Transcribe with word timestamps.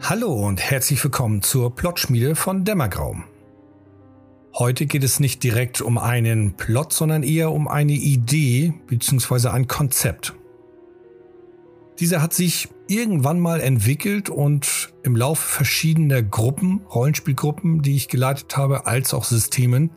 Hallo 0.00 0.32
und 0.32 0.60
herzlich 0.60 1.02
willkommen 1.02 1.42
zur 1.42 1.74
Plotschmiede 1.74 2.36
von 2.36 2.64
Dämmergrau. 2.64 3.16
Heute 4.54 4.86
geht 4.86 5.02
es 5.02 5.20
nicht 5.20 5.42
direkt 5.42 5.82
um 5.82 5.98
einen 5.98 6.54
Plot, 6.56 6.92
sondern 6.92 7.22
eher 7.24 7.50
um 7.50 7.68
eine 7.68 7.92
Idee 7.92 8.74
bzw. 8.86 9.48
ein 9.48 9.66
Konzept. 9.66 10.34
Dieser 11.98 12.22
hat 12.22 12.32
sich 12.32 12.68
irgendwann 12.86 13.40
mal 13.40 13.60
entwickelt 13.60 14.30
und 14.30 14.94
im 15.02 15.16
Laufe 15.16 15.46
verschiedener 15.46 16.22
Gruppen, 16.22 16.80
Rollenspielgruppen, 16.94 17.82
die 17.82 17.96
ich 17.96 18.08
geleitet 18.08 18.56
habe, 18.56 18.86
als 18.86 19.12
auch 19.12 19.24
Systemen, 19.24 19.90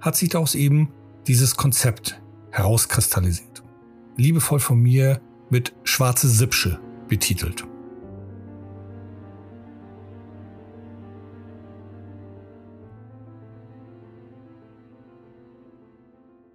hat 0.00 0.16
sich 0.16 0.28
daraus 0.28 0.54
eben 0.54 0.92
dieses 1.26 1.56
Konzept 1.56 2.20
herauskristallisiert. 2.50 3.64
Liebevoll 4.16 4.60
von 4.60 4.78
mir 4.78 5.20
mit 5.48 5.74
Schwarze 5.82 6.28
Sipsche 6.28 6.78
betitelt. 7.08 7.64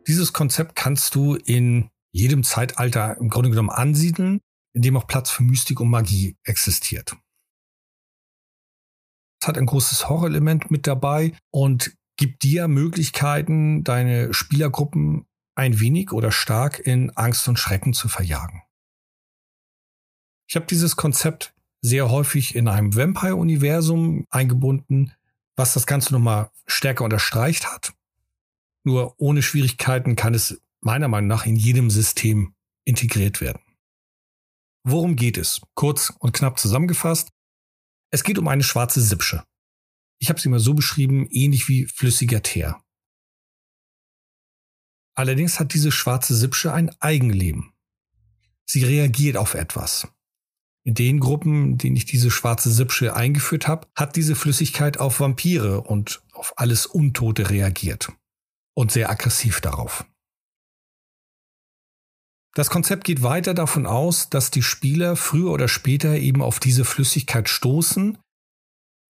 Dieses 0.08 0.34
Konzept 0.34 0.76
kannst 0.76 1.16
du 1.16 1.36
in 1.36 1.90
jedem 2.12 2.44
Zeitalter 2.44 3.18
im 3.18 3.30
Grunde 3.30 3.50
genommen 3.50 3.70
ansiedeln, 3.70 4.40
in 4.74 4.82
dem 4.82 4.98
auch 4.98 5.08
Platz 5.08 5.32
für 5.32 5.44
Mystik 5.44 5.80
und 5.80 5.90
Magie 5.90 6.38
existiert. 6.44 7.16
Es 9.42 9.48
hat 9.48 9.58
ein 9.58 9.66
großes 9.66 10.10
Horrorelement 10.10 10.72
mit 10.72 10.88
dabei 10.88 11.34
und 11.52 11.96
gibt 12.18 12.44
dir 12.44 12.68
Möglichkeiten, 12.68 13.84
deine 13.84 14.34
Spielergruppen 14.34 15.26
ein 15.56 15.80
wenig 15.80 16.12
oder 16.12 16.32
stark 16.32 16.80
in 16.80 17.12
Angst 17.12 17.48
und 17.48 17.58
Schrecken 17.58 17.94
zu 17.94 18.08
verjagen. 18.08 18.62
Ich 20.48 20.56
habe 20.56 20.66
dieses 20.66 20.96
Konzept 20.96 21.54
sehr 21.82 22.10
häufig 22.10 22.56
in 22.56 22.68
einem 22.68 22.96
Vampire-Universum 22.96 24.26
eingebunden, 24.30 25.14
was 25.56 25.74
das 25.74 25.86
Ganze 25.86 26.14
nochmal 26.14 26.52
stärker 26.68 27.04
unterstreicht 27.04 27.72
hat. 27.72 27.94
Nur 28.86 29.20
ohne 29.20 29.42
Schwierigkeiten 29.42 30.16
kann 30.16 30.36
es 30.36 30.62
meiner 30.80 31.08
Meinung 31.08 31.28
nach 31.28 31.48
in 31.48 31.56
jedem 31.56 31.90
System 31.90 32.54
integriert 32.86 33.42
werden. 33.42 33.62
Worum 34.84 35.16
geht 35.16 35.40
es? 35.40 35.62
Kurz 35.74 36.14
und 36.20 36.34
knapp 36.34 36.60
zusammengefasst. 36.60 37.32
Es 38.12 38.24
geht 38.24 38.38
um 38.38 38.48
eine 38.48 38.64
schwarze 38.64 39.02
Sipsche. 39.02 39.44
Ich 40.20 40.30
habe 40.30 40.40
sie 40.40 40.50
mal 40.50 40.60
so 40.60 40.76
beschrieben, 40.76 41.28
ähnlich 41.32 41.68
wie 41.68 41.88
flüssiger 41.88 42.44
Teer. 42.44 42.80
Allerdings 45.16 45.60
hat 45.60 45.74
diese 45.74 45.92
schwarze 45.92 46.36
Sipsche 46.36 46.72
ein 46.72 46.92
Eigenleben. 47.02 47.74
Sie 48.66 48.84
reagiert 48.84 49.38
auf 49.38 49.56
etwas. 49.56 50.08
In 50.84 50.94
den 50.94 51.20
Gruppen, 51.20 51.80
denen 51.80 51.96
ich 51.96 52.06
diese 52.06 52.30
schwarze 52.30 52.70
Sipsche 52.70 53.16
eingeführt 53.16 53.68
habe, 53.68 53.88
hat 53.96 54.16
diese 54.16 54.36
Flüssigkeit 54.36 55.00
auf 55.00 55.20
Vampire 55.20 55.82
und 55.82 56.22
auf 56.34 56.54
alles 56.58 56.86
Untote 56.86 57.50
reagiert 57.50 58.14
und 58.76 58.92
sehr 58.92 59.10
aggressiv 59.10 59.62
darauf. 59.62 60.06
Das 62.54 62.70
Konzept 62.70 63.04
geht 63.04 63.22
weiter 63.22 63.54
davon 63.54 63.86
aus, 63.86 64.30
dass 64.30 64.52
die 64.52 64.64
Spieler 64.64 65.16
früher 65.16 65.52
oder 65.52 65.68
später 65.68 66.16
eben 66.18 66.42
auf 66.42 66.60
diese 66.60 66.86
Flüssigkeit 66.86 67.50
stoßen, 67.50 68.18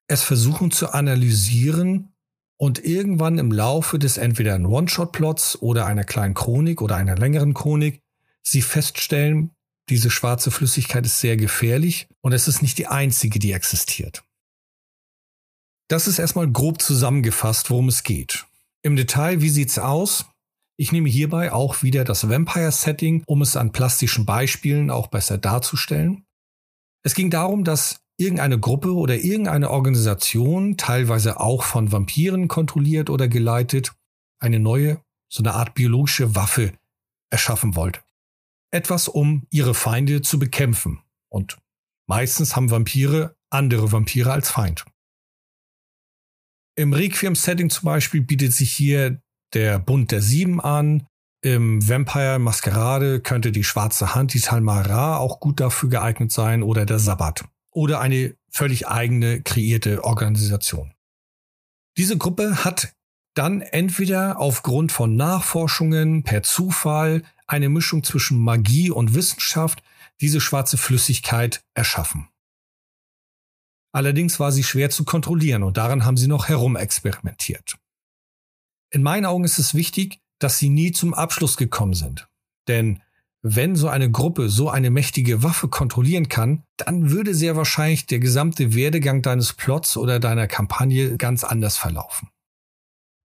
es 0.08 0.24
versuchen 0.24 0.72
zu 0.72 0.94
analysieren 0.94 2.14
und 2.58 2.84
irgendwann 2.84 3.38
im 3.38 3.52
Laufe 3.52 4.00
des 4.00 4.18
entweder 4.18 4.56
ein 4.56 4.66
One-Shot-Plots 4.66 5.62
oder 5.62 5.86
einer 5.86 6.04
kleinen 6.04 6.34
Chronik 6.34 6.82
oder 6.82 6.96
einer 6.96 7.16
längeren 7.16 7.54
Chronik 7.54 8.02
sie 8.42 8.62
feststellen, 8.62 9.52
diese 9.90 10.10
schwarze 10.10 10.52
Flüssigkeit 10.52 11.06
ist 11.06 11.20
sehr 11.20 11.38
gefährlich 11.38 12.08
und 12.22 12.34
es 12.34 12.48
ist 12.48 12.62
nicht 12.62 12.78
die 12.78 12.88
einzige, 12.88 13.40
die 13.40 13.52
existiert. 13.52 14.24
Das 15.88 16.08
ist 16.08 16.18
erstmal 16.18 16.52
grob 16.52 16.82
zusammengefasst, 16.82 17.70
worum 17.70 17.90
es 17.90 18.04
geht. 18.04 18.48
Im 18.86 18.96
Detail, 18.96 19.42
wie 19.42 19.50
sieht's 19.50 19.80
aus? 19.80 20.26
Ich 20.78 20.92
nehme 20.92 21.10
hierbei 21.10 21.52
auch 21.52 21.82
wieder 21.82 22.04
das 22.04 22.30
Vampire-Setting, 22.30 23.24
um 23.26 23.42
es 23.42 23.58
an 23.58 23.72
plastischen 23.72 24.28
Beispielen 24.28 24.92
auch 24.92 25.08
besser 25.08 25.40
darzustellen. 25.40 26.28
Es 27.02 27.16
ging 27.16 27.32
darum, 27.32 27.64
dass 27.64 28.02
irgendeine 28.18 28.60
Gruppe 28.60 28.94
oder 28.94 29.16
irgendeine 29.16 29.72
Organisation, 29.72 30.78
teilweise 30.78 31.40
auch 31.40 31.64
von 31.64 31.92
Vampiren 31.92 32.48
kontrolliert 32.48 33.10
oder 33.10 33.28
geleitet, 33.28 33.96
eine 34.38 34.60
neue, 34.60 35.02
so 35.30 35.42
eine 35.42 35.56
Art 35.56 35.74
biologische 35.74 36.36
Waffe 36.36 36.74
erschaffen 37.32 37.76
wollte. 37.76 38.02
Etwas, 38.70 39.08
um 39.08 39.48
ihre 39.50 39.74
Feinde 39.74 40.22
zu 40.22 40.38
bekämpfen. 40.38 41.02
Und 41.28 41.58
meistens 42.06 42.56
haben 42.56 42.70
Vampire 42.70 43.36
andere 43.50 43.92
Vampire 43.92 44.32
als 44.32 44.52
Feind. 44.52 44.86
Im 46.76 46.92
Requiem-Setting 46.92 47.70
zum 47.70 47.86
Beispiel 47.86 48.22
bietet 48.22 48.54
sich 48.54 48.72
hier 48.72 49.22
der 49.54 49.80
Bund 49.80 50.12
der 50.12 50.22
Sieben 50.22 50.60
an. 50.60 51.08
Im 51.42 51.88
Vampire 51.88 52.38
Maskerade 52.40 53.22
könnte 53.22 53.52
die 53.52 53.64
schwarze 53.64 54.14
Hand, 54.14 54.34
die 54.34 54.42
Talmara, 54.42 55.18
auch 55.18 55.40
gut 55.40 55.60
dafür 55.60 55.90
geeignet 55.90 56.32
sein 56.32 56.64
oder 56.64 56.86
der 56.86 57.00
Sabbat. 57.00 57.46
Oder 57.72 58.02
eine 58.02 58.36
völlig 58.50 58.88
eigene 58.88 59.42
kreierte 59.42 60.04
Organisation. 60.04 60.94
Diese 61.98 62.18
Gruppe 62.18 62.66
hat 62.66 62.94
dann 63.36 63.62
entweder 63.62 64.40
aufgrund 64.40 64.92
von 64.92 65.16
Nachforschungen 65.16 66.24
per 66.24 66.44
Zufall 66.44 67.24
eine 67.48 67.70
Mischung 67.70 68.04
zwischen 68.04 68.38
Magie 68.38 68.92
und 68.92 69.14
Wissenschaft 69.14 69.82
diese 70.20 70.42
schwarze 70.42 70.78
Flüssigkeit 70.78 71.64
erschaffen. 71.74 72.28
Allerdings 73.96 74.42
war 74.42 74.52
sie 74.52 74.66
schwer 74.66 74.90
zu 74.90 75.06
kontrollieren 75.06 75.64
und 75.64 75.78
daran 75.78 76.04
haben 76.04 76.18
sie 76.18 76.28
noch 76.28 76.50
herumexperimentiert. 76.50 77.78
In 78.92 79.02
meinen 79.02 79.26
Augen 79.26 79.46
ist 79.46 79.58
es 79.58 79.74
wichtig, 79.74 80.20
dass 80.38 80.58
sie 80.58 80.68
nie 80.68 80.92
zum 80.92 81.14
Abschluss 81.14 81.56
gekommen 81.56 81.94
sind. 81.94 82.28
Denn 82.68 83.02
wenn 83.42 83.78
so 83.78 83.88
eine 83.88 84.12
Gruppe 84.12 84.50
so 84.50 84.70
eine 84.70 84.90
mächtige 84.90 85.44
Waffe 85.44 85.70
kontrollieren 85.70 86.28
kann, 86.28 86.64
dann 86.76 87.10
würde 87.10 87.34
sehr 87.34 87.56
wahrscheinlich 87.56 88.06
der 88.06 88.20
gesamte 88.20 88.76
Werdegang 88.76 89.22
deines 89.22 89.54
Plots 89.54 89.96
oder 89.96 90.20
deiner 90.20 90.48
Kampagne 90.48 91.16
ganz 91.16 91.46
anders 91.46 91.78
verlaufen. 91.78 92.28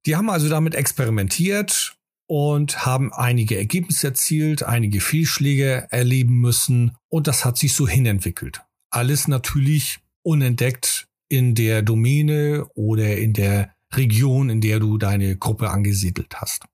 Die 0.07 0.15
haben 0.15 0.31
also 0.31 0.49
damit 0.49 0.77
experimentiert 0.77 1.97
und 2.29 2.87
haben 2.87 3.13
einige 3.13 3.59
Ergebnisse 3.59 4.07
erzielt, 4.07 4.63
einige 4.63 5.01
Fehlschläge 5.01 5.89
erleben 5.91 6.35
müssen 6.35 6.97
und 7.09 7.27
das 7.27 7.45
hat 7.45 7.59
sich 7.59 7.75
so 7.75 7.89
hinentwickelt. 7.89 8.63
Alles 8.91 9.27
natürlich 9.27 9.99
unentdeckt 10.23 11.09
in 11.29 11.55
der 11.55 11.83
Domäne 11.83 12.67
oder 12.75 13.17
in 13.17 13.33
der 13.33 13.75
Region, 13.93 14.51
in 14.51 14.61
der 14.61 14.81
du 14.81 14.99
deine 14.99 15.37
Gruppe 15.37 15.71
angesiedelt 15.71 16.41
hast. 16.41 16.65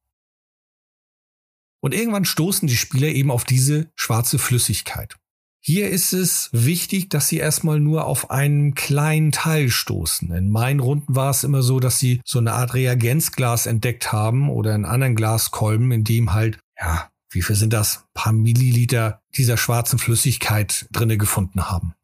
Und 1.80 1.94
irgendwann 1.94 2.24
stoßen 2.24 2.66
die 2.66 2.76
Spieler 2.76 3.08
eben 3.08 3.30
auf 3.30 3.44
diese 3.44 3.90
schwarze 3.94 4.38
Flüssigkeit. 4.38 5.16
Hier 5.60 5.90
ist 5.90 6.12
es 6.12 6.48
wichtig, 6.52 7.08
dass 7.08 7.28
sie 7.28 7.38
erstmal 7.38 7.80
nur 7.80 8.06
auf 8.06 8.30
einen 8.30 8.74
kleinen 8.74 9.32
Teil 9.32 9.68
stoßen. 9.68 10.32
In 10.32 10.48
meinen 10.48 10.78
Runden 10.78 11.16
war 11.16 11.30
es 11.30 11.42
immer 11.42 11.62
so, 11.62 11.80
dass 11.80 11.98
sie 11.98 12.20
so 12.24 12.38
eine 12.38 12.52
Art 12.52 12.74
Reagenzglas 12.74 13.66
entdeckt 13.66 14.12
haben 14.12 14.48
oder 14.48 14.74
einen 14.74 14.84
anderen 14.84 15.16
Glaskolben, 15.16 15.90
in 15.90 16.04
dem 16.04 16.32
halt, 16.32 16.60
ja, 16.80 17.10
wie 17.30 17.42
viel 17.42 17.56
sind 17.56 17.72
das? 17.72 17.98
Ein 17.98 18.14
paar 18.14 18.32
Milliliter 18.32 19.20
dieser 19.36 19.56
schwarzen 19.56 19.98
Flüssigkeit 19.98 20.86
drinne 20.92 21.18
gefunden 21.18 21.68
haben. 21.68 21.94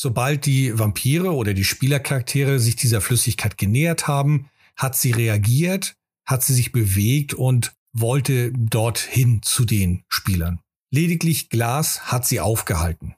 Sobald 0.00 0.46
die 0.46 0.78
Vampire 0.78 1.34
oder 1.34 1.54
die 1.54 1.64
Spielercharaktere 1.64 2.60
sich 2.60 2.76
dieser 2.76 3.00
Flüssigkeit 3.00 3.58
genähert 3.58 4.06
haben, 4.06 4.48
hat 4.76 4.96
sie 4.96 5.10
reagiert, 5.10 5.96
hat 6.24 6.44
sie 6.44 6.54
sich 6.54 6.70
bewegt 6.70 7.34
und 7.34 7.74
wollte 7.92 8.52
dorthin 8.52 9.42
zu 9.42 9.64
den 9.64 10.04
Spielern. 10.08 10.60
Lediglich 10.92 11.48
Glas 11.48 12.12
hat 12.12 12.28
sie 12.28 12.38
aufgehalten. 12.38 13.16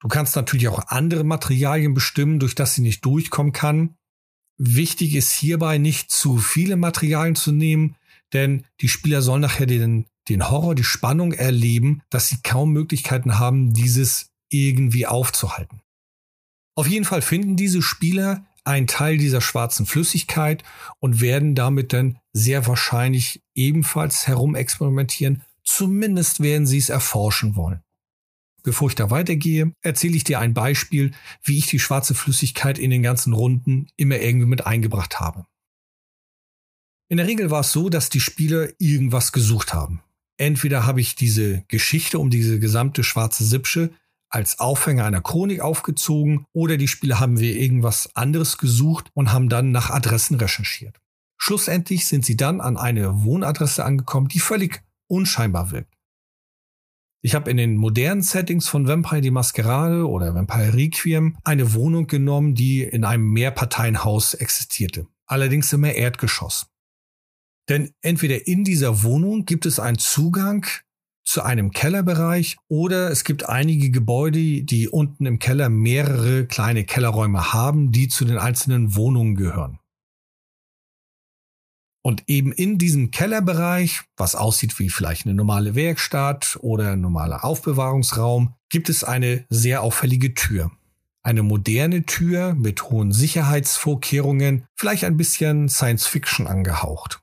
Du 0.00 0.06
kannst 0.06 0.36
natürlich 0.36 0.68
auch 0.68 0.86
andere 0.86 1.24
Materialien 1.24 1.94
bestimmen, 1.94 2.38
durch 2.38 2.54
das 2.54 2.74
sie 2.74 2.82
nicht 2.82 3.04
durchkommen 3.04 3.52
kann. 3.52 3.96
Wichtig 4.56 5.16
ist 5.16 5.32
hierbei 5.32 5.78
nicht 5.78 6.12
zu 6.12 6.38
viele 6.38 6.76
Materialien 6.76 7.34
zu 7.34 7.50
nehmen, 7.50 7.96
denn 8.32 8.64
die 8.80 8.88
Spieler 8.88 9.20
sollen 9.20 9.40
nachher 9.40 9.66
den, 9.66 10.06
den 10.28 10.48
Horror, 10.48 10.76
die 10.76 10.84
Spannung 10.84 11.32
erleben, 11.32 12.02
dass 12.08 12.28
sie 12.28 12.38
kaum 12.44 12.72
Möglichkeiten 12.72 13.40
haben, 13.40 13.72
dieses 13.72 14.30
irgendwie 14.48 15.08
aufzuhalten. 15.08 15.80
Auf 16.74 16.86
jeden 16.86 17.04
Fall 17.04 17.22
finden 17.22 17.56
diese 17.56 17.82
Spieler 17.82 18.44
einen 18.64 18.86
Teil 18.86 19.18
dieser 19.18 19.40
schwarzen 19.40 19.86
Flüssigkeit 19.86 20.64
und 20.98 21.20
werden 21.20 21.54
damit 21.54 21.92
dann 21.92 22.18
sehr 22.32 22.66
wahrscheinlich 22.66 23.42
ebenfalls 23.54 24.26
herumexperimentieren. 24.26 25.42
Zumindest 25.62 26.40
werden 26.40 26.66
sie 26.66 26.78
es 26.78 26.88
erforschen 26.88 27.56
wollen. 27.56 27.82
Bevor 28.62 28.88
ich 28.88 28.94
da 28.94 29.10
weitergehe, 29.10 29.74
erzähle 29.82 30.16
ich 30.16 30.24
dir 30.24 30.40
ein 30.40 30.54
Beispiel, 30.54 31.12
wie 31.42 31.58
ich 31.58 31.66
die 31.66 31.78
schwarze 31.78 32.14
Flüssigkeit 32.14 32.78
in 32.78 32.90
den 32.90 33.02
ganzen 33.02 33.34
Runden 33.34 33.88
immer 33.96 34.18
irgendwie 34.18 34.46
mit 34.46 34.66
eingebracht 34.66 35.20
habe. 35.20 35.46
In 37.08 37.18
der 37.18 37.26
Regel 37.26 37.50
war 37.50 37.60
es 37.60 37.72
so, 37.72 37.90
dass 37.90 38.08
die 38.08 38.20
Spieler 38.20 38.68
irgendwas 38.78 39.32
gesucht 39.32 39.74
haben. 39.74 40.00
Entweder 40.38 40.86
habe 40.86 41.02
ich 41.02 41.14
diese 41.14 41.62
Geschichte 41.68 42.18
um 42.18 42.30
diese 42.30 42.58
gesamte 42.58 43.04
schwarze 43.04 43.44
Sipsche 43.44 43.92
als 44.34 44.58
Aufhänger 44.58 45.04
einer 45.04 45.20
Chronik 45.20 45.60
aufgezogen 45.60 46.46
oder 46.52 46.76
die 46.76 46.88
Spieler 46.88 47.20
haben 47.20 47.38
wir 47.38 47.56
irgendwas 47.56 48.14
anderes 48.16 48.58
gesucht 48.58 49.10
und 49.14 49.32
haben 49.32 49.48
dann 49.48 49.70
nach 49.70 49.90
Adressen 49.90 50.34
recherchiert. 50.36 51.00
Schlussendlich 51.36 52.06
sind 52.06 52.24
sie 52.24 52.36
dann 52.36 52.60
an 52.60 52.76
eine 52.76 53.22
Wohnadresse 53.22 53.84
angekommen, 53.84 54.28
die 54.28 54.40
völlig 54.40 54.82
unscheinbar 55.06 55.70
wirkt. 55.70 55.94
Ich 57.22 57.34
habe 57.34 57.50
in 57.50 57.56
den 57.56 57.76
modernen 57.76 58.22
Settings 58.22 58.68
von 58.68 58.88
Vampire 58.88 59.20
die 59.20 59.30
Maskerade 59.30 60.08
oder 60.08 60.34
Vampire 60.34 60.74
Requiem 60.74 61.38
eine 61.44 61.72
Wohnung 61.72 62.06
genommen, 62.06 62.54
die 62.54 62.82
in 62.82 63.04
einem 63.04 63.30
Mehrparteienhaus 63.30 64.34
existierte. 64.34 65.06
Allerdings 65.26 65.72
im 65.72 65.84
Erdgeschoss. 65.84 66.66
Denn 67.68 67.94
entweder 68.02 68.46
in 68.46 68.64
dieser 68.64 69.04
Wohnung 69.04 69.46
gibt 69.46 69.64
es 69.64 69.78
einen 69.78 69.98
Zugang 69.98 70.66
zu 71.24 71.42
einem 71.42 71.70
Kellerbereich 71.70 72.56
oder 72.68 73.10
es 73.10 73.24
gibt 73.24 73.48
einige 73.48 73.90
Gebäude, 73.90 74.62
die 74.62 74.88
unten 74.88 75.26
im 75.26 75.38
Keller 75.38 75.68
mehrere 75.68 76.46
kleine 76.46 76.84
Kellerräume 76.84 77.52
haben, 77.52 77.92
die 77.92 78.08
zu 78.08 78.24
den 78.24 78.38
einzelnen 78.38 78.94
Wohnungen 78.94 79.34
gehören. 79.34 79.78
Und 82.06 82.24
eben 82.28 82.52
in 82.52 82.76
diesem 82.76 83.10
Kellerbereich, 83.10 84.02
was 84.18 84.34
aussieht 84.34 84.78
wie 84.78 84.90
vielleicht 84.90 85.24
eine 85.24 85.34
normale 85.34 85.74
Werkstatt 85.74 86.58
oder 86.60 86.92
ein 86.92 87.00
normaler 87.00 87.44
Aufbewahrungsraum, 87.44 88.54
gibt 88.68 88.90
es 88.90 89.04
eine 89.04 89.46
sehr 89.48 89.82
auffällige 89.82 90.34
Tür. 90.34 90.70
Eine 91.22 91.42
moderne 91.42 92.04
Tür 92.04 92.52
mit 92.52 92.90
hohen 92.90 93.10
Sicherheitsvorkehrungen, 93.10 94.66
vielleicht 94.76 95.04
ein 95.04 95.16
bisschen 95.16 95.70
Science 95.70 96.06
Fiction 96.06 96.46
angehaucht. 96.46 97.22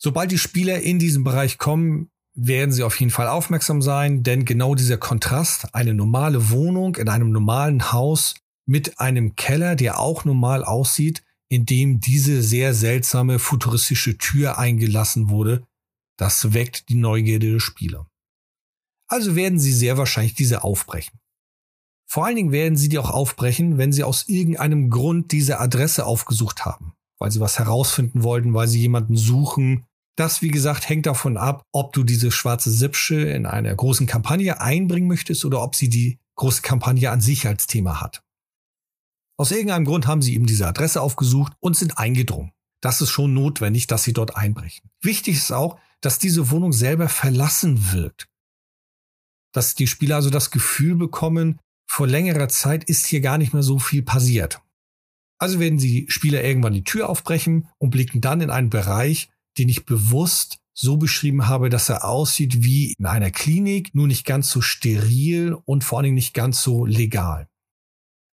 Sobald 0.00 0.30
die 0.30 0.38
Spieler 0.38 0.80
in 0.80 1.00
diesen 1.00 1.24
Bereich 1.24 1.58
kommen, 1.58 2.12
werden 2.40 2.70
sie 2.70 2.84
auf 2.84 2.98
jeden 3.00 3.10
Fall 3.10 3.26
aufmerksam 3.26 3.82
sein, 3.82 4.22
denn 4.22 4.44
genau 4.44 4.76
dieser 4.76 4.96
Kontrast, 4.96 5.74
eine 5.74 5.92
normale 5.92 6.50
Wohnung 6.50 6.94
in 6.94 7.08
einem 7.08 7.32
normalen 7.32 7.90
Haus 7.90 8.36
mit 8.64 9.00
einem 9.00 9.34
Keller, 9.34 9.74
der 9.74 9.98
auch 9.98 10.24
normal 10.24 10.64
aussieht, 10.64 11.24
in 11.48 11.66
dem 11.66 11.98
diese 11.98 12.42
sehr 12.42 12.74
seltsame 12.74 13.40
futuristische 13.40 14.18
Tür 14.18 14.58
eingelassen 14.58 15.30
wurde, 15.30 15.66
das 16.16 16.52
weckt 16.52 16.88
die 16.90 16.94
Neugierde 16.94 17.50
der 17.50 17.60
Spieler. 17.60 18.08
Also 19.08 19.34
werden 19.34 19.58
sie 19.58 19.72
sehr 19.72 19.98
wahrscheinlich 19.98 20.34
diese 20.34 20.62
aufbrechen. 20.62 21.18
Vor 22.06 22.24
allen 22.24 22.36
Dingen 22.36 22.52
werden 22.52 22.76
sie 22.76 22.88
die 22.88 22.98
auch 22.98 23.10
aufbrechen, 23.10 23.78
wenn 23.78 23.92
sie 23.92 24.04
aus 24.04 24.28
irgendeinem 24.28 24.90
Grund 24.90 25.32
diese 25.32 25.58
Adresse 25.58 26.06
aufgesucht 26.06 26.64
haben, 26.64 26.92
weil 27.18 27.32
sie 27.32 27.40
was 27.40 27.58
herausfinden 27.58 28.22
wollten, 28.22 28.54
weil 28.54 28.68
sie 28.68 28.80
jemanden 28.80 29.16
suchen, 29.16 29.87
das, 30.18 30.42
wie 30.42 30.48
gesagt, 30.48 30.88
hängt 30.88 31.06
davon 31.06 31.36
ab, 31.36 31.62
ob 31.72 31.92
du 31.92 32.02
diese 32.02 32.32
schwarze 32.32 32.70
Sipsche 32.70 33.20
in 33.20 33.46
einer 33.46 33.74
großen 33.74 34.06
Kampagne 34.06 34.60
einbringen 34.60 35.06
möchtest 35.06 35.44
oder 35.44 35.62
ob 35.62 35.76
sie 35.76 35.88
die 35.88 36.18
große 36.34 36.62
Kampagne 36.62 37.10
an 37.10 37.20
sich 37.20 37.46
als 37.46 37.66
Thema 37.66 38.00
hat. 38.00 38.22
Aus 39.38 39.52
irgendeinem 39.52 39.84
Grund 39.84 40.08
haben 40.08 40.20
sie 40.20 40.34
eben 40.34 40.46
diese 40.46 40.66
Adresse 40.66 41.00
aufgesucht 41.00 41.52
und 41.60 41.76
sind 41.76 41.98
eingedrungen. 41.98 42.52
Das 42.80 43.00
ist 43.00 43.10
schon 43.10 43.32
notwendig, 43.32 43.86
dass 43.86 44.02
sie 44.02 44.12
dort 44.12 44.36
einbrechen. 44.36 44.90
Wichtig 45.00 45.36
ist 45.36 45.52
auch, 45.52 45.78
dass 46.00 46.18
diese 46.18 46.50
Wohnung 46.50 46.72
selber 46.72 47.08
verlassen 47.08 47.92
wird. 47.92 48.26
Dass 49.52 49.76
die 49.76 49.86
Spieler 49.86 50.16
also 50.16 50.30
das 50.30 50.50
Gefühl 50.50 50.96
bekommen, 50.96 51.60
vor 51.88 52.08
längerer 52.08 52.48
Zeit 52.48 52.84
ist 52.84 53.06
hier 53.06 53.20
gar 53.20 53.38
nicht 53.38 53.52
mehr 53.52 53.62
so 53.62 53.78
viel 53.78 54.02
passiert. 54.02 54.60
Also 55.38 55.60
werden 55.60 55.78
die 55.78 56.06
Spieler 56.08 56.42
irgendwann 56.42 56.72
die 56.72 56.84
Tür 56.84 57.08
aufbrechen 57.08 57.68
und 57.78 57.90
blicken 57.90 58.20
dann 58.20 58.40
in 58.40 58.50
einen 58.50 58.70
Bereich, 58.70 59.30
den 59.58 59.68
ich 59.68 59.84
bewusst 59.84 60.58
so 60.74 60.96
beschrieben 60.96 61.48
habe, 61.48 61.70
dass 61.70 61.88
er 61.88 62.04
aussieht 62.04 62.62
wie 62.62 62.94
in 62.96 63.06
einer 63.06 63.32
Klinik, 63.32 63.94
nur 63.94 64.06
nicht 64.06 64.24
ganz 64.24 64.50
so 64.50 64.60
steril 64.60 65.56
und 65.64 65.82
vor 65.82 65.98
allen 65.98 66.04
Dingen 66.04 66.14
nicht 66.14 66.34
ganz 66.34 66.62
so 66.62 66.86
legal. 66.86 67.48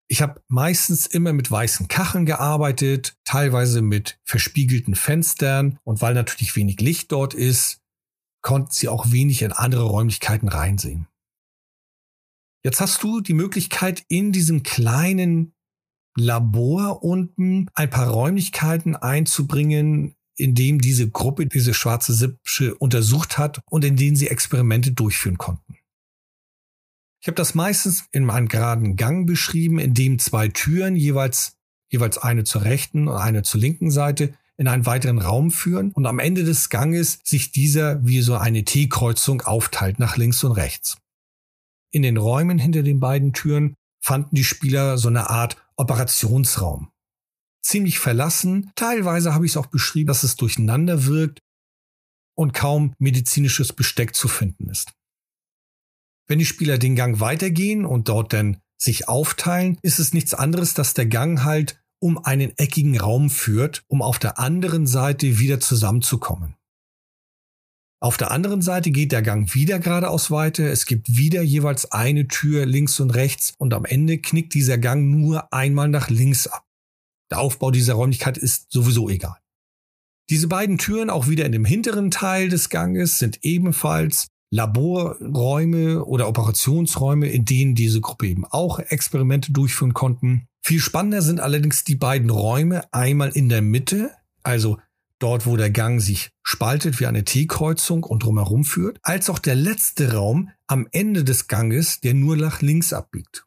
Ich 0.08 0.22
habe 0.22 0.44
meistens 0.48 1.08
immer 1.08 1.34
mit 1.34 1.50
weißen 1.50 1.88
Kacheln 1.88 2.28
gearbeitet, 2.28 3.18
teilweise 3.24 3.82
mit 3.82 4.20
verspiegelten 4.24 4.94
Fenstern 4.94 5.80
und 5.84 6.02
weil 6.02 6.14
natürlich 6.14 6.56
wenig 6.56 6.80
Licht 6.80 7.12
dort 7.12 7.34
ist, 7.34 7.82
konnten 8.44 8.72
sie 8.72 8.88
auch 8.88 9.12
wenig 9.12 9.42
in 9.42 9.52
andere 9.52 9.84
Räumlichkeiten 9.84 10.48
reinsehen. 10.48 11.08
Jetzt 12.64 12.80
hast 12.80 13.02
du 13.02 13.22
die 13.22 13.34
Möglichkeit, 13.34 14.06
in 14.08 14.32
diesem 14.32 14.62
kleinen 14.62 15.56
Labor 16.16 17.04
unten 17.04 17.70
ein 17.74 17.90
paar 17.90 18.10
Räumlichkeiten 18.10 18.96
einzubringen, 18.96 20.16
in 20.38 20.56
dem 20.56 20.80
diese 20.80 21.10
Gruppe 21.10 21.46
diese 21.48 21.74
schwarze 21.74 22.14
Sippsche 22.14 22.76
untersucht 22.76 23.38
hat 23.38 23.62
und 23.70 23.86
in 23.86 23.96
denen 23.96 24.16
sie 24.16 24.28
Experimente 24.28 24.92
durchführen 24.92 25.38
konnten. 25.38 25.78
Ich 27.22 27.28
habe 27.28 27.36
das 27.36 27.56
meistens 27.56 28.06
in 28.12 28.30
einem 28.30 28.48
geraden 28.48 28.98
Gang 28.98 29.26
beschrieben, 29.26 29.80
in 29.80 29.94
dem 29.94 30.20
zwei 30.20 30.48
Türen 30.48 30.96
jeweils, 30.96 31.58
jeweils 31.90 32.18
eine 32.18 32.44
zur 32.44 32.64
rechten 32.64 33.08
und 33.08 33.16
eine 33.16 33.44
zur 33.44 33.60
linken 33.60 33.90
Seite 33.90 34.36
in 34.58 34.68
einen 34.68 34.86
weiteren 34.86 35.20
Raum 35.20 35.52
führen 35.52 35.92
und 35.92 36.06
am 36.06 36.20
Ende 36.20 36.44
des 36.44 36.70
Ganges 36.70 37.20
sich 37.24 37.52
dieser 37.52 38.06
wie 38.06 38.22
so 38.22 38.36
eine 38.36 38.64
T-Kreuzung 38.64 39.42
aufteilt 39.42 40.00
nach 40.00 40.18
links 40.18 40.44
und 40.44 40.52
rechts. 40.52 40.98
In 41.92 42.04
den 42.04 42.18
Räumen 42.18 42.60
hinter 42.60 42.84
den 42.84 43.00
beiden 43.00 43.34
Türen 43.34 43.76
fanden 44.02 44.36
die 44.36 44.44
Spieler 44.44 44.98
so 44.98 45.08
eine 45.08 45.30
Art 45.30 45.58
Operationsraum 45.78 46.90
ziemlich 47.66 48.00
verlassen. 48.00 48.72
Teilweise 48.76 49.34
habe 49.34 49.46
ich 49.46 49.54
es 49.54 49.58
auch 49.58 49.66
beschrieben, 49.66 50.08
dass 50.08 50.24
es 50.24 50.36
durcheinander 50.36 51.06
wirkt 51.06 51.42
und 52.38 52.54
kaum 52.54 52.94
medizinisches 53.00 53.74
Besteck 53.74 54.16
zu 54.16 54.28
finden 54.28 54.70
ist. 54.70 54.94
Wenn 56.28 56.40
die 56.40 56.46
Spieler 56.46 56.78
den 56.78 56.96
Gang 56.96 57.20
weitergehen 57.20 57.86
und 57.86 58.10
dort 58.10 58.34
dann 58.34 58.58
sich 58.78 59.08
aufteilen, 59.08 59.78
ist 59.82 60.00
es 60.00 60.14
nichts 60.14 60.34
anderes, 60.34 60.74
dass 60.74 60.94
der 60.94 61.06
Gang 61.06 61.44
halt 61.44 61.82
um 62.00 62.18
einen 62.18 62.56
eckigen 62.58 63.00
Raum 63.00 63.30
führt, 63.30 63.84
um 63.88 64.02
auf 64.02 64.20
der 64.20 64.38
anderen 64.38 64.86
Seite 64.86 65.40
wieder 65.40 65.60
zusammenzukommen. 65.60 66.56
Auf 68.02 68.18
der 68.18 68.32
anderen 68.32 68.62
Seite 68.62 68.92
geht 68.92 69.12
der 69.12 69.22
Gang 69.22 69.56
wieder 69.56 69.80
geradeaus 69.80 70.30
weiter. 70.30 70.66
Es 70.66 70.86
gibt 70.86 71.16
wieder 71.16 71.42
jeweils 71.42 71.92
eine 71.92 72.28
Tür 72.28 72.66
links 72.66 73.00
und 73.00 73.12
rechts 73.12 73.54
und 73.58 73.74
am 73.74 73.86
Ende 73.86 74.20
knickt 74.20 74.54
dieser 74.54 74.78
Gang 74.78 75.10
nur 75.10 75.52
einmal 75.54 75.88
nach 75.88 76.10
links 76.10 76.48
ab. 76.48 76.65
Der 77.36 77.42
Aufbau 77.42 77.70
dieser 77.70 77.96
Räumlichkeit 77.96 78.38
ist 78.38 78.72
sowieso 78.72 79.10
egal. 79.10 79.36
Diese 80.30 80.48
beiden 80.48 80.78
Türen, 80.78 81.10
auch 81.10 81.28
wieder 81.28 81.46
in 81.46 81.52
dem 81.52 81.66
hinteren 81.66 82.10
Teil 82.10 82.48
des 82.48 82.70
Ganges, 82.70 83.20
sind 83.20 83.40
ebenfalls 83.42 84.28
Laborräume 84.52 86.06
oder 86.06 86.30
Operationsräume, 86.30 87.28
in 87.28 87.44
denen 87.44 87.76
diese 87.76 88.00
Gruppe 88.00 88.28
eben 88.28 88.46
auch 88.46 88.80
Experimente 88.80 89.52
durchführen 89.52 89.94
konnten. 89.94 90.48
Viel 90.64 90.80
spannender 90.80 91.22
sind 91.22 91.42
allerdings 91.42 91.84
die 91.84 91.98
beiden 91.98 92.30
Räume, 92.30 92.86
einmal 92.94 93.32
in 93.32 93.50
der 93.50 93.62
Mitte, 93.62 94.12
also 94.42 94.78
dort, 95.20 95.46
wo 95.46 95.58
der 95.58 95.72
Gang 95.72 96.00
sich 96.00 96.30
spaltet 96.42 97.02
wie 97.02 97.06
eine 97.06 97.26
T-Kreuzung 97.26 98.06
und 98.06 98.24
drumherum 98.24 98.64
führt, 98.64 98.98
als 99.04 99.30
auch 99.30 99.40
der 99.40 99.56
letzte 99.56 100.14
Raum 100.14 100.52
am 100.68 100.88
Ende 100.94 101.26
des 101.26 101.50
Ganges, 101.50 102.00
der 102.00 102.14
nur 102.14 102.38
nach 102.38 102.62
links 102.62 102.94
abbiegt. 102.94 103.46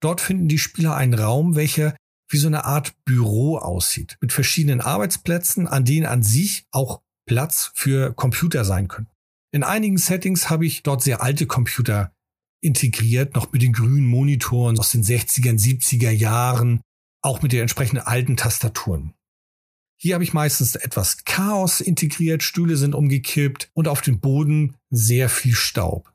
Dort 0.00 0.22
finden 0.22 0.48
die 0.48 0.58
Spieler 0.58 0.96
einen 0.96 1.12
Raum, 1.12 1.54
welcher 1.54 1.94
wie 2.34 2.38
so 2.38 2.48
eine 2.48 2.64
Art 2.64 2.94
Büro 3.04 3.56
aussieht, 3.58 4.18
mit 4.20 4.32
verschiedenen 4.32 4.80
Arbeitsplätzen, 4.80 5.68
an 5.68 5.84
denen 5.84 6.04
an 6.04 6.22
sich 6.22 6.66
auch 6.72 7.00
Platz 7.26 7.70
für 7.74 8.12
Computer 8.12 8.64
sein 8.64 8.88
können. 8.88 9.06
In 9.52 9.62
einigen 9.62 9.98
Settings 9.98 10.50
habe 10.50 10.66
ich 10.66 10.82
dort 10.82 11.00
sehr 11.00 11.22
alte 11.22 11.46
Computer 11.46 12.12
integriert, 12.60 13.36
noch 13.36 13.52
mit 13.52 13.62
den 13.62 13.72
grünen 13.72 14.06
Monitoren 14.06 14.78
aus 14.78 14.90
den 14.90 15.04
60er, 15.04 15.52
70er 15.52 16.10
Jahren, 16.10 16.80
auch 17.22 17.40
mit 17.40 17.52
den 17.52 17.60
entsprechenden 17.60 18.04
alten 18.04 18.36
Tastaturen. 18.36 19.14
Hier 19.96 20.14
habe 20.14 20.24
ich 20.24 20.32
meistens 20.32 20.74
etwas 20.74 21.24
Chaos 21.24 21.80
integriert, 21.80 22.42
Stühle 22.42 22.76
sind 22.76 22.96
umgekippt 22.96 23.70
und 23.74 23.86
auf 23.86 24.00
dem 24.00 24.18
Boden 24.18 24.74
sehr 24.90 25.28
viel 25.28 25.54
Staub. 25.54 26.12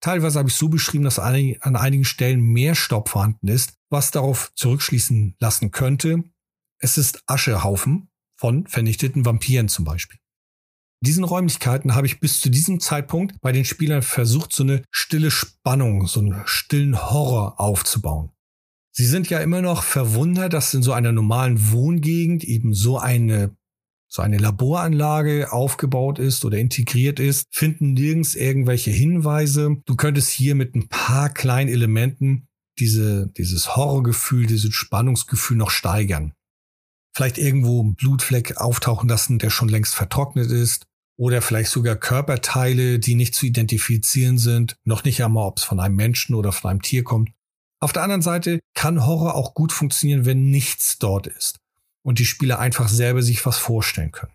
Teilweise 0.00 0.38
habe 0.38 0.48
ich 0.48 0.54
so 0.54 0.68
beschrieben, 0.68 1.04
dass 1.04 1.18
an 1.18 1.76
einigen 1.76 2.04
Stellen 2.04 2.40
mehr 2.40 2.74
Staub 2.74 3.10
vorhanden 3.10 3.48
ist, 3.48 3.74
was 3.90 4.10
darauf 4.10 4.52
zurückschließen 4.54 5.36
lassen 5.40 5.70
könnte, 5.70 6.24
es 6.78 6.96
ist 6.96 7.22
Aschehaufen 7.26 8.08
von 8.36 8.66
vernichteten 8.66 9.26
Vampiren 9.26 9.68
zum 9.68 9.84
Beispiel. 9.84 10.18
Diesen 11.02 11.24
Räumlichkeiten 11.24 11.94
habe 11.94 12.06
ich 12.06 12.20
bis 12.20 12.40
zu 12.40 12.50
diesem 12.50 12.80
Zeitpunkt 12.80 13.40
bei 13.40 13.52
den 13.52 13.64
Spielern 13.64 14.02
versucht, 14.02 14.52
so 14.52 14.62
eine 14.62 14.82
stille 14.90 15.30
Spannung, 15.30 16.06
so 16.06 16.20
einen 16.20 16.42
stillen 16.46 17.10
Horror 17.10 17.60
aufzubauen. 17.60 18.30
Sie 18.92 19.06
sind 19.06 19.30
ja 19.30 19.38
immer 19.38 19.62
noch 19.62 19.82
verwundert, 19.82 20.52
dass 20.52 20.74
in 20.74 20.82
so 20.82 20.92
einer 20.92 21.12
normalen 21.12 21.70
Wohngegend 21.70 22.44
eben 22.44 22.74
so 22.74 22.98
eine 22.98 23.56
so 24.12 24.22
eine 24.22 24.38
Laboranlage 24.38 25.52
aufgebaut 25.52 26.18
ist 26.18 26.44
oder 26.44 26.58
integriert 26.58 27.20
ist, 27.20 27.46
finden 27.52 27.92
nirgends 27.92 28.34
irgendwelche 28.34 28.90
Hinweise. 28.90 29.76
Du 29.86 29.94
könntest 29.94 30.30
hier 30.30 30.56
mit 30.56 30.74
ein 30.74 30.88
paar 30.88 31.30
kleinen 31.30 31.70
Elementen 31.70 32.48
diese, 32.80 33.28
dieses 33.28 33.76
Horrorgefühl, 33.76 34.46
dieses 34.46 34.74
Spannungsgefühl 34.74 35.56
noch 35.56 35.70
steigern. 35.70 36.32
Vielleicht 37.14 37.38
irgendwo 37.38 37.84
ein 37.84 37.94
Blutfleck 37.94 38.56
auftauchen 38.56 39.08
lassen, 39.08 39.38
der 39.38 39.50
schon 39.50 39.68
längst 39.68 39.94
vertrocknet 39.94 40.50
ist. 40.50 40.86
oder 41.16 41.42
vielleicht 41.42 41.70
sogar 41.70 41.96
Körperteile, 41.96 42.98
die 42.98 43.14
nicht 43.14 43.34
zu 43.34 43.44
identifizieren 43.44 44.38
sind, 44.38 44.76
noch 44.84 45.04
nicht 45.04 45.22
einmal, 45.22 45.46
ob 45.46 45.58
es 45.58 45.64
von 45.64 45.78
einem 45.78 45.94
Menschen 45.94 46.34
oder 46.34 46.50
von 46.50 46.70
einem 46.70 46.80
Tier 46.80 47.04
kommt. 47.04 47.30
Auf 47.78 47.92
der 47.92 48.02
anderen 48.02 48.22
Seite 48.22 48.58
kann 48.74 49.04
Horror 49.04 49.34
auch 49.34 49.52
gut 49.52 49.70
funktionieren, 49.70 50.24
wenn 50.24 50.50
nichts 50.50 50.98
dort 50.98 51.26
ist 51.26 51.60
und 52.02 52.18
die 52.18 52.26
Spieler 52.26 52.58
einfach 52.58 52.88
selber 52.88 53.22
sich 53.22 53.44
was 53.46 53.58
vorstellen 53.58 54.12
können. 54.12 54.32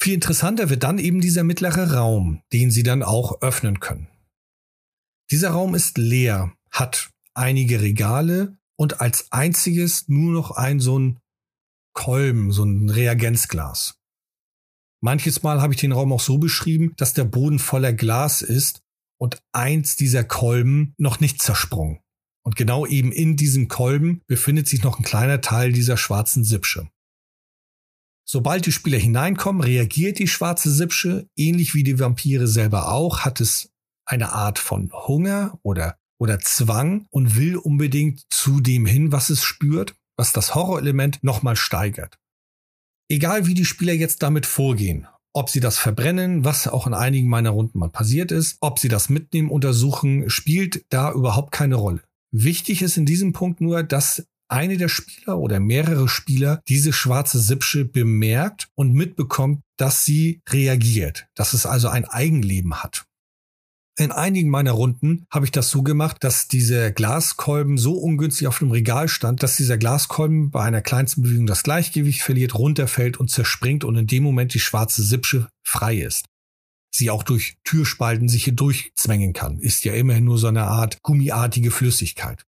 Viel 0.00 0.14
interessanter 0.14 0.70
wird 0.70 0.84
dann 0.84 0.98
eben 0.98 1.20
dieser 1.20 1.44
mittlere 1.44 1.94
Raum, 1.94 2.42
den 2.52 2.70
sie 2.70 2.82
dann 2.82 3.02
auch 3.02 3.42
öffnen 3.42 3.80
können. 3.80 4.08
Dieser 5.30 5.50
Raum 5.50 5.74
ist 5.74 5.98
leer, 5.98 6.52
hat 6.70 7.10
einige 7.34 7.80
Regale 7.80 8.56
und 8.76 9.00
als 9.00 9.32
einziges 9.32 10.08
nur 10.08 10.32
noch 10.32 10.52
ein 10.52 10.80
so 10.80 10.98
ein 10.98 11.20
Kolben, 11.92 12.52
so 12.52 12.64
ein 12.64 12.88
Reagenzglas. 12.88 13.98
Manches 15.00 15.42
Mal 15.42 15.60
habe 15.60 15.74
ich 15.74 15.80
den 15.80 15.92
Raum 15.92 16.12
auch 16.12 16.20
so 16.20 16.38
beschrieben, 16.38 16.94
dass 16.96 17.12
der 17.12 17.24
Boden 17.24 17.58
voller 17.58 17.92
Glas 17.92 18.42
ist 18.42 18.82
und 19.18 19.42
eins 19.52 19.96
dieser 19.96 20.24
Kolben 20.24 20.94
noch 20.96 21.20
nicht 21.20 21.42
zersprungen. 21.42 22.00
Und 22.44 22.56
genau 22.56 22.86
eben 22.86 23.12
in 23.12 23.36
diesem 23.36 23.68
Kolben 23.68 24.22
befindet 24.26 24.68
sich 24.68 24.82
noch 24.82 24.98
ein 24.98 25.04
kleiner 25.04 25.40
Teil 25.40 25.72
dieser 25.72 25.96
schwarzen 25.96 26.44
Sipsche. 26.44 26.88
Sobald 28.30 28.66
die 28.66 28.72
Spieler 28.72 28.98
hineinkommen, 28.98 29.62
reagiert 29.62 30.18
die 30.18 30.28
schwarze 30.28 30.70
Sipsche, 30.70 31.28
ähnlich 31.34 31.74
wie 31.74 31.82
die 31.82 31.98
Vampire 31.98 32.46
selber 32.46 32.92
auch, 32.92 33.20
hat 33.20 33.40
es 33.40 33.70
eine 34.04 34.32
Art 34.32 34.58
von 34.58 34.90
Hunger 34.92 35.58
oder, 35.62 35.96
oder 36.18 36.38
Zwang 36.40 37.06
und 37.10 37.36
will 37.36 37.56
unbedingt 37.56 38.26
zu 38.30 38.60
dem 38.60 38.84
hin, 38.84 39.12
was 39.12 39.30
es 39.30 39.42
spürt, 39.42 39.94
was 40.18 40.32
das 40.32 40.54
Horrorelement 40.54 41.22
nochmal 41.22 41.56
steigert. 41.56 42.18
Egal 43.10 43.46
wie 43.46 43.54
die 43.54 43.64
Spieler 43.64 43.94
jetzt 43.94 44.22
damit 44.22 44.44
vorgehen, 44.44 45.06
ob 45.32 45.48
sie 45.48 45.60
das 45.60 45.78
verbrennen, 45.78 46.44
was 46.44 46.68
auch 46.68 46.86
in 46.86 46.94
einigen 46.94 47.28
meiner 47.28 47.50
Runden 47.50 47.78
mal 47.78 47.88
passiert 47.88 48.32
ist, 48.32 48.58
ob 48.60 48.78
sie 48.78 48.88
das 48.88 49.08
mitnehmen, 49.08 49.50
untersuchen, 49.50 50.28
spielt 50.28 50.84
da 50.90 51.12
überhaupt 51.12 51.52
keine 51.52 51.76
Rolle. 51.76 52.02
Wichtig 52.30 52.82
ist 52.82 52.96
in 52.96 53.06
diesem 53.06 53.32
Punkt 53.32 53.60
nur, 53.60 53.82
dass 53.82 54.26
eine 54.48 54.76
der 54.76 54.88
Spieler 54.88 55.38
oder 55.38 55.60
mehrere 55.60 56.08
Spieler 56.08 56.62
diese 56.68 56.92
schwarze 56.92 57.38
Sipsche 57.38 57.84
bemerkt 57.84 58.68
und 58.74 58.92
mitbekommt, 58.92 59.62
dass 59.76 60.04
sie 60.04 60.40
reagiert, 60.48 61.26
dass 61.34 61.52
es 61.52 61.66
also 61.66 61.88
ein 61.88 62.06
Eigenleben 62.06 62.82
hat. 62.82 63.04
In 63.98 64.12
einigen 64.12 64.48
meiner 64.48 64.72
Runden 64.72 65.26
habe 65.28 65.44
ich 65.44 65.50
das 65.50 65.70
so 65.70 65.82
gemacht, 65.82 66.22
dass 66.22 66.46
dieser 66.46 66.92
Glaskolben 66.92 67.78
so 67.78 67.94
ungünstig 67.94 68.46
auf 68.46 68.60
dem 68.60 68.70
Regal 68.70 69.08
stand, 69.08 69.42
dass 69.42 69.56
dieser 69.56 69.76
Glaskolben 69.76 70.52
bei 70.52 70.62
einer 70.62 70.82
kleinsten 70.82 71.22
Bewegung 71.22 71.46
das 71.46 71.64
Gleichgewicht 71.64 72.22
verliert, 72.22 72.54
runterfällt 72.54 73.16
und 73.16 73.28
zerspringt 73.28 73.82
und 73.82 73.96
in 73.96 74.06
dem 74.06 74.22
Moment 74.22 74.54
die 74.54 74.60
schwarze 74.60 75.02
Sipsche 75.02 75.48
frei 75.66 75.96
ist. 75.96 76.26
Sie 76.90 77.10
auch 77.10 77.22
durch 77.22 77.58
Türspalten 77.64 78.28
sich 78.28 78.44
hier 78.44 78.54
durchzwängen 78.54 79.32
kann, 79.32 79.58
ist 79.58 79.84
ja 79.84 79.94
immerhin 79.94 80.24
nur 80.24 80.38
so 80.38 80.46
eine 80.46 80.64
Art 80.64 81.02
gummiartige 81.02 81.70
Flüssigkeit. 81.70 82.44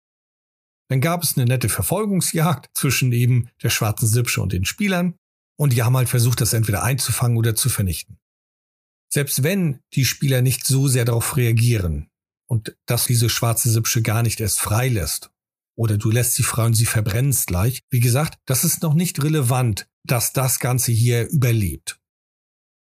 Dann 0.89 1.01
gab 1.01 1.23
es 1.23 1.37
eine 1.37 1.47
nette 1.47 1.69
Verfolgungsjagd 1.69 2.71
zwischen 2.75 3.13
eben 3.13 3.49
der 3.63 3.71
schwarzen 3.71 4.07
Sipsche 4.07 4.41
und 4.41 4.53
den 4.53 4.65
Spielern 4.65 5.15
und 5.59 5.73
die 5.73 5.83
haben 5.83 5.97
halt 5.97 6.09
versucht, 6.09 6.41
das 6.41 6.53
entweder 6.53 6.83
einzufangen 6.83 7.37
oder 7.37 7.55
zu 7.57 7.69
vernichten. 7.69 8.19
Selbst 9.13 9.43
wenn 9.43 9.81
die 9.95 10.05
Spieler 10.05 10.43
nicht 10.43 10.67
so 10.67 10.89
sehr 10.89 11.05
darauf 11.05 11.37
reagieren 11.37 12.09
und 12.49 12.77
dass 12.87 13.07
diese 13.07 13.29
schwarze 13.29 13.71
Sipsche 13.71 14.03
gar 14.03 14.23
nicht 14.23 14.41
erst 14.41 14.61
freilässt 14.61 15.31
oder 15.77 15.97
du 15.97 16.11
lässt 16.11 16.35
sie 16.35 16.43
frei 16.43 16.67
und 16.67 16.75
sie 16.75 16.87
verbrennst 16.87 17.47
gleich, 17.47 17.81
wie 17.91 18.01
gesagt, 18.01 18.39
das 18.47 18.65
ist 18.65 18.83
noch 18.83 18.95
nicht 18.95 19.23
relevant, 19.23 19.89
dass 20.05 20.33
das 20.33 20.61
Ganze 20.61 20.93
hier 20.93 21.29
überlebt. 21.29 22.01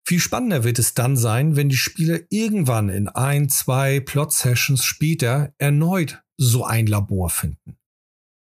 Viel 0.07 0.19
spannender 0.19 0.63
wird 0.63 0.77
es 0.77 0.93
dann 0.93 1.17
sein, 1.17 1.55
wenn 1.55 1.69
die 1.69 1.77
Spieler 1.77 2.19
irgendwann 2.29 2.89
in 2.89 3.09
ein, 3.09 3.49
zwei 3.49 3.99
Plot-Sessions 3.99 4.85
später 4.85 5.53
erneut 5.57 6.21
so 6.37 6.63
ein 6.63 6.85
Labor 6.85 7.31
finden. 7.31 7.77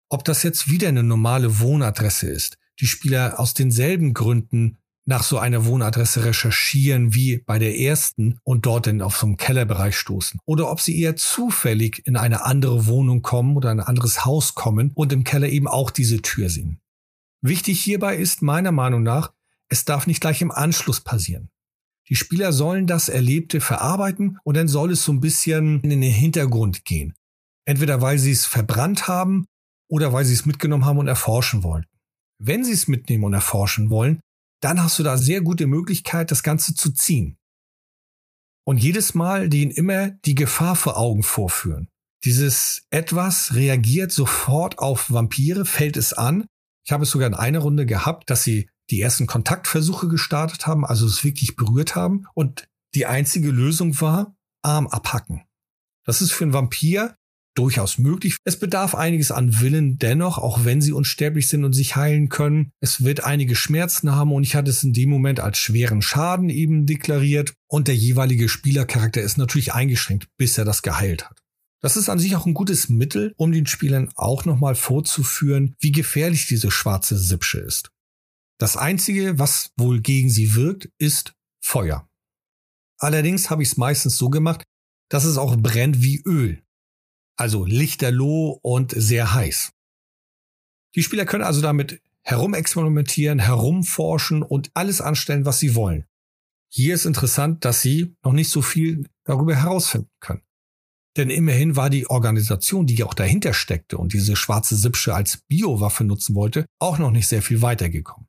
Ob 0.09 0.23
das 0.23 0.41
jetzt 0.41 0.69
wieder 0.71 0.87
eine 0.87 1.03
normale 1.03 1.59
Wohnadresse 1.59 2.27
ist, 2.27 2.57
die 2.79 2.87
Spieler 2.87 3.39
aus 3.39 3.53
denselben 3.53 4.13
Gründen 4.13 4.77
nach 5.07 5.21
so 5.21 5.37
einer 5.37 5.65
Wohnadresse 5.65 6.25
recherchieren 6.25 7.13
wie 7.13 7.37
bei 7.37 7.59
der 7.59 7.77
ersten 7.77 8.39
und 8.43 8.65
dort 8.65 8.87
dann 8.87 9.03
auf 9.03 9.15
so 9.15 9.27
einem 9.27 9.37
Kellerbereich 9.37 9.95
stoßen. 9.95 10.39
Oder 10.45 10.71
ob 10.71 10.81
sie 10.81 10.99
eher 10.99 11.15
zufällig 11.15 12.01
in 12.07 12.17
eine 12.17 12.43
andere 12.43 12.87
Wohnung 12.87 13.21
kommen 13.21 13.55
oder 13.55 13.69
ein 13.69 13.79
anderes 13.79 14.25
Haus 14.25 14.55
kommen 14.55 14.91
und 14.95 15.13
im 15.13 15.23
Keller 15.23 15.49
eben 15.49 15.67
auch 15.67 15.91
diese 15.91 16.23
Tür 16.23 16.49
sehen. 16.49 16.79
Wichtig 17.41 17.83
hierbei 17.83 18.15
ist 18.15 18.41
meiner 18.41 18.71
Meinung 18.71 19.03
nach, 19.03 19.31
es 19.69 19.85
darf 19.85 20.07
nicht 20.07 20.21
gleich 20.21 20.41
im 20.41 20.51
Anschluss 20.51 21.01
passieren. 21.01 21.49
Die 22.09 22.15
Spieler 22.15 22.53
sollen 22.53 22.85
das 22.85 23.09
Erlebte 23.09 23.61
verarbeiten 23.61 24.37
und 24.43 24.55
dann 24.55 24.67
soll 24.67 24.91
es 24.91 25.03
so 25.03 25.11
ein 25.11 25.21
bisschen 25.21 25.81
in 25.81 25.89
den 25.89 26.03
Hintergrund 26.03 26.85
gehen. 26.85 27.15
Entweder 27.65 28.01
weil 28.01 28.19
sie 28.19 28.31
es 28.31 28.45
verbrannt 28.45 29.07
haben 29.07 29.45
oder 29.89 30.13
weil 30.13 30.25
sie 30.25 30.33
es 30.33 30.45
mitgenommen 30.45 30.85
haben 30.85 30.99
und 30.99 31.07
erforschen 31.07 31.63
wollen. 31.63 31.85
Wenn 32.37 32.63
sie 32.63 32.73
es 32.73 32.87
mitnehmen 32.87 33.23
und 33.23 33.33
erforschen 33.33 33.89
wollen, 33.89 34.19
dann 34.61 34.81
hast 34.81 34.99
du 34.99 35.03
da 35.03 35.17
sehr 35.17 35.41
gute 35.41 35.67
Möglichkeit, 35.67 36.31
das 36.31 36.43
Ganze 36.43 36.75
zu 36.75 36.91
ziehen. 36.91 37.37
Und 38.67 38.77
jedes 38.77 39.13
Mal 39.13 39.49
denen 39.49 39.71
immer 39.71 40.09
die 40.09 40.35
Gefahr 40.35 40.75
vor 40.75 40.97
Augen 40.97 41.23
vorführen. 41.23 41.89
Dieses 42.23 42.85
etwas 42.89 43.53
reagiert 43.53 44.11
sofort 44.11 44.79
auf 44.79 45.11
Vampire, 45.11 45.65
fällt 45.65 45.97
es 45.97 46.13
an. 46.13 46.47
Ich 46.83 46.91
habe 46.91 47.03
es 47.03 47.11
sogar 47.11 47.27
in 47.27 47.35
einer 47.35 47.59
Runde 47.59 47.85
gehabt, 47.85 48.29
dass 48.29 48.43
sie 48.43 48.69
die 48.89 49.01
ersten 49.01 49.27
Kontaktversuche 49.27 50.07
gestartet 50.07 50.67
haben, 50.67 50.85
also 50.85 51.05
es 51.05 51.23
wirklich 51.23 51.55
berührt 51.55 51.95
haben. 51.95 52.25
Und 52.33 52.67
die 52.93 53.05
einzige 53.05 53.51
Lösung 53.51 53.99
war 54.01 54.35
Arm 54.61 54.87
abhacken. 54.87 55.43
Das 56.05 56.21
ist 56.21 56.31
für 56.31 56.43
einen 56.43 56.53
Vampir 56.53 57.15
durchaus 57.55 57.97
möglich. 57.97 58.37
Es 58.43 58.59
bedarf 58.59 58.95
einiges 58.95 59.31
an 59.31 59.61
Willen 59.61 59.97
dennoch, 59.97 60.37
auch 60.37 60.65
wenn 60.65 60.81
sie 60.81 60.91
unsterblich 60.91 61.47
sind 61.47 61.63
und 61.63 61.73
sich 61.73 61.95
heilen 61.95 62.29
können. 62.29 62.71
Es 62.81 63.03
wird 63.03 63.23
einige 63.23 63.55
Schmerzen 63.55 64.11
haben 64.11 64.33
und 64.33 64.43
ich 64.43 64.55
hatte 64.55 64.69
es 64.69 64.83
in 64.83 64.93
dem 64.93 65.09
Moment 65.09 65.39
als 65.39 65.57
schweren 65.57 66.01
Schaden 66.01 66.49
eben 66.49 66.85
deklariert 66.85 67.53
und 67.67 67.87
der 67.87 67.95
jeweilige 67.95 68.49
Spielercharakter 68.49 69.21
ist 69.21 69.37
natürlich 69.37 69.73
eingeschränkt, 69.73 70.27
bis 70.37 70.57
er 70.57 70.65
das 70.65 70.81
geheilt 70.81 71.29
hat. 71.29 71.39
Das 71.81 71.97
ist 71.97 72.09
an 72.09 72.19
sich 72.19 72.35
auch 72.35 72.45
ein 72.45 72.53
gutes 72.53 72.89
Mittel, 72.89 73.33
um 73.37 73.51
den 73.51 73.67
Spielern 73.67 74.09
auch 74.15 74.45
nochmal 74.45 74.75
vorzuführen, 74.75 75.75
wie 75.79 75.91
gefährlich 75.91 76.47
diese 76.47 76.71
schwarze 76.71 77.17
Sipsche 77.17 77.59
ist. 77.59 77.91
Das 78.57 78.77
Einzige, 78.77 79.37
was 79.37 79.71
wohl 79.77 80.01
gegen 80.01 80.29
sie 80.29 80.55
wirkt, 80.55 80.89
ist 80.97 81.35
Feuer. 81.61 82.09
Allerdings 82.97 83.49
habe 83.49 83.63
ich 83.63 83.69
es 83.69 83.77
meistens 83.77 84.17
so 84.17 84.29
gemacht, 84.29 84.63
dass 85.09 85.25
es 85.25 85.37
auch 85.37 85.57
brennt 85.57 86.01
wie 86.01 86.21
Öl. 86.25 86.63
Also 87.37 87.65
lichterloh 87.65 88.59
und 88.61 88.93
sehr 88.95 89.33
heiß. 89.33 89.71
Die 90.95 91.03
Spieler 91.03 91.25
können 91.25 91.43
also 91.43 91.61
damit 91.61 92.01
herumexperimentieren, 92.21 93.39
herumforschen 93.39 94.41
und 94.41 94.71
alles 94.73 95.01
anstellen, 95.01 95.45
was 95.45 95.59
sie 95.59 95.75
wollen. 95.75 96.05
Hier 96.71 96.95
ist 96.95 97.05
interessant, 97.05 97.65
dass 97.65 97.81
sie 97.81 98.15
noch 98.23 98.33
nicht 98.33 98.49
so 98.49 98.61
viel 98.61 99.07
darüber 99.25 99.55
herausfinden 99.55 100.09
können. 100.19 100.41
Denn 101.17 101.29
immerhin 101.29 101.75
war 101.75 101.89
die 101.89 102.09
Organisation, 102.09 102.87
die 102.87 103.03
auch 103.03 103.13
dahinter 103.13 103.53
steckte 103.53 103.97
und 103.97 104.13
diese 104.13 104.35
schwarze 104.35 104.75
Sipsche 104.75 105.13
als 105.13 105.37
Biowaffe 105.47 106.03
nutzen 106.03 106.35
wollte, 106.35 106.65
auch 106.79 106.97
noch 106.97 107.11
nicht 107.11 107.27
sehr 107.27 107.41
viel 107.41 107.61
weitergekommen. 107.61 108.27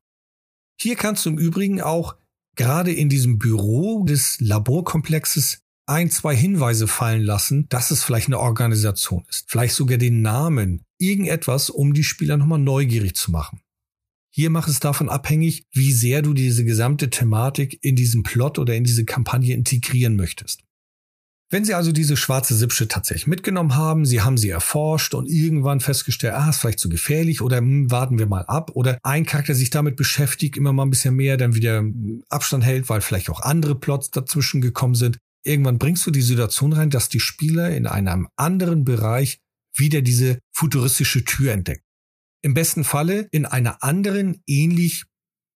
Hier 0.78 0.96
kannst 0.96 1.24
du 1.24 1.30
im 1.30 1.38
Übrigen 1.38 1.80
auch 1.80 2.16
gerade 2.56 2.92
in 2.92 3.08
diesem 3.08 3.38
Büro 3.38 4.04
des 4.04 4.40
Laborkomplexes 4.40 5.60
ein, 5.86 6.10
zwei 6.10 6.34
Hinweise 6.34 6.88
fallen 6.88 7.22
lassen, 7.22 7.68
dass 7.68 7.90
es 7.90 8.02
vielleicht 8.02 8.26
eine 8.26 8.40
Organisation 8.40 9.24
ist. 9.28 9.44
Vielleicht 9.48 9.74
sogar 9.74 9.98
den 9.98 10.20
Namen. 10.20 10.82
Irgendetwas, 10.98 11.70
um 11.70 11.94
die 11.94 12.04
Spieler 12.04 12.36
nochmal 12.36 12.58
neugierig 12.58 13.14
zu 13.14 13.30
machen. 13.30 13.60
Hier 14.34 14.50
macht 14.50 14.68
es 14.68 14.80
davon 14.80 15.08
abhängig, 15.08 15.64
wie 15.72 15.92
sehr 15.92 16.22
du 16.22 16.34
diese 16.34 16.64
gesamte 16.64 17.08
Thematik 17.08 17.78
in 17.82 17.96
diesen 17.96 18.22
Plot 18.22 18.58
oder 18.58 18.74
in 18.74 18.84
diese 18.84 19.04
Kampagne 19.04 19.54
integrieren 19.54 20.16
möchtest. 20.16 20.65
Wenn 21.48 21.64
Sie 21.64 21.74
also 21.74 21.92
diese 21.92 22.16
schwarze 22.16 22.56
Sipsche 22.56 22.88
tatsächlich 22.88 23.28
mitgenommen 23.28 23.76
haben, 23.76 24.04
Sie 24.04 24.20
haben 24.20 24.36
sie 24.36 24.48
erforscht 24.48 25.14
und 25.14 25.28
irgendwann 25.28 25.78
festgestellt, 25.78 26.34
ah, 26.34 26.50
ist 26.50 26.58
vielleicht 26.58 26.80
zu 26.80 26.88
gefährlich 26.88 27.40
oder 27.40 27.58
hm, 27.58 27.88
warten 27.90 28.18
wir 28.18 28.26
mal 28.26 28.44
ab 28.46 28.72
oder 28.74 28.98
ein 29.04 29.24
Charakter 29.24 29.54
sich 29.54 29.70
damit 29.70 29.94
beschäftigt, 29.94 30.56
immer 30.56 30.72
mal 30.72 30.84
ein 30.84 30.90
bisschen 30.90 31.14
mehr, 31.14 31.36
dann 31.36 31.54
wieder 31.54 31.84
Abstand 32.28 32.64
hält, 32.64 32.88
weil 32.88 33.00
vielleicht 33.00 33.30
auch 33.30 33.40
andere 33.40 33.76
Plots 33.76 34.10
dazwischen 34.10 34.60
gekommen 34.60 34.96
sind, 34.96 35.18
irgendwann 35.44 35.78
bringst 35.78 36.04
du 36.04 36.10
die 36.10 36.22
Situation 36.22 36.72
rein, 36.72 36.90
dass 36.90 37.08
die 37.08 37.20
Spieler 37.20 37.70
in 37.70 37.86
einem 37.86 38.28
anderen 38.34 38.84
Bereich 38.84 39.38
wieder 39.72 40.02
diese 40.02 40.40
futuristische 40.52 41.24
Tür 41.24 41.52
entdecken. 41.52 41.84
Im 42.42 42.54
besten 42.54 42.82
Falle 42.82 43.28
in 43.30 43.46
einer 43.46 43.84
anderen, 43.84 44.42
ähnlich 44.46 45.04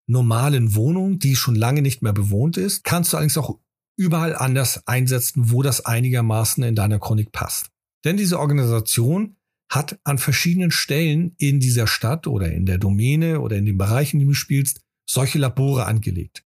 normalen 0.10 0.76
Wohnung, 0.76 1.20
die 1.20 1.36
schon 1.36 1.56
lange 1.56 1.82
nicht 1.82 2.02
mehr 2.02 2.14
bewohnt 2.14 2.58
ist, 2.58 2.84
kannst 2.84 3.14
du 3.14 3.18
allerdings 3.18 3.38
auch 3.38 3.60
überall 3.98 4.36
anders 4.36 4.88
einsetzen, 4.88 5.52
wo 5.52 5.64
das 5.64 5.86
einigermaßen 5.86 6.64
in 6.64 6.76
deiner 6.76 7.00
Chronik 7.00 7.32
passt. 7.32 7.72
Denn 8.06 8.16
diese 8.16 8.40
Organisation 8.40 9.36
hat 9.70 10.00
an 10.06 10.18
verschiedenen 10.18 10.72
Stellen 10.72 11.34
in 11.38 11.60
dieser 11.60 11.88
Stadt 11.88 12.28
oder 12.28 12.52
in 12.52 12.66
der 12.66 12.78
Domäne 12.78 13.42
oder 13.42 13.58
in 13.58 13.66
den 13.66 13.78
Bereichen, 13.78 14.20
die 14.20 14.26
du 14.26 14.34
spielst, 14.34 14.82
solche 15.06 15.40
Labore 15.40 15.86
angelegt. 15.86 16.46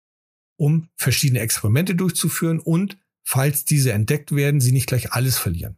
um 0.57 0.89
verschiedene 0.95 1.41
Experimente 1.41 1.95
durchzuführen 1.95 2.59
und, 2.59 2.97
falls 3.23 3.65
diese 3.65 3.91
entdeckt 3.91 4.33
werden, 4.35 4.61
sie 4.61 4.71
nicht 4.71 4.87
gleich 4.87 5.11
alles 5.11 5.37
verlieren. 5.37 5.77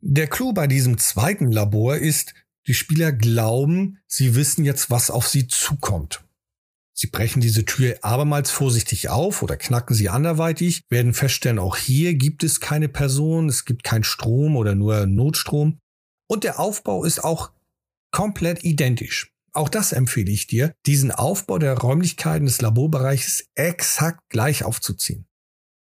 Der 0.00 0.28
Clou 0.28 0.52
bei 0.52 0.66
diesem 0.66 0.98
zweiten 0.98 1.50
Labor 1.50 1.96
ist, 1.96 2.34
die 2.66 2.74
Spieler 2.74 3.12
glauben, 3.12 3.98
sie 4.06 4.34
wissen 4.34 4.64
jetzt, 4.64 4.90
was 4.90 5.10
auf 5.10 5.28
sie 5.28 5.48
zukommt. 5.48 6.24
Sie 7.00 7.06
brechen 7.06 7.40
diese 7.40 7.64
Tür 7.64 7.96
abermals 8.02 8.50
vorsichtig 8.50 9.08
auf 9.08 9.44
oder 9.44 9.56
knacken 9.56 9.94
sie 9.94 10.08
anderweitig, 10.08 10.82
werden 10.88 11.14
feststellen, 11.14 11.60
auch 11.60 11.76
hier 11.76 12.14
gibt 12.14 12.42
es 12.42 12.58
keine 12.58 12.88
Person, 12.88 13.48
es 13.48 13.64
gibt 13.64 13.84
keinen 13.84 14.02
Strom 14.02 14.56
oder 14.56 14.74
nur 14.74 15.06
Notstrom. 15.06 15.78
Und 16.28 16.42
der 16.42 16.58
Aufbau 16.58 17.04
ist 17.04 17.22
auch 17.22 17.52
komplett 18.10 18.64
identisch. 18.64 19.30
Auch 19.52 19.68
das 19.68 19.92
empfehle 19.92 20.32
ich 20.32 20.48
dir, 20.48 20.74
diesen 20.86 21.12
Aufbau 21.12 21.58
der 21.58 21.78
Räumlichkeiten 21.78 22.46
des 22.46 22.60
Laborbereiches 22.60 23.46
exakt 23.54 24.28
gleich 24.28 24.64
aufzuziehen. 24.64 25.28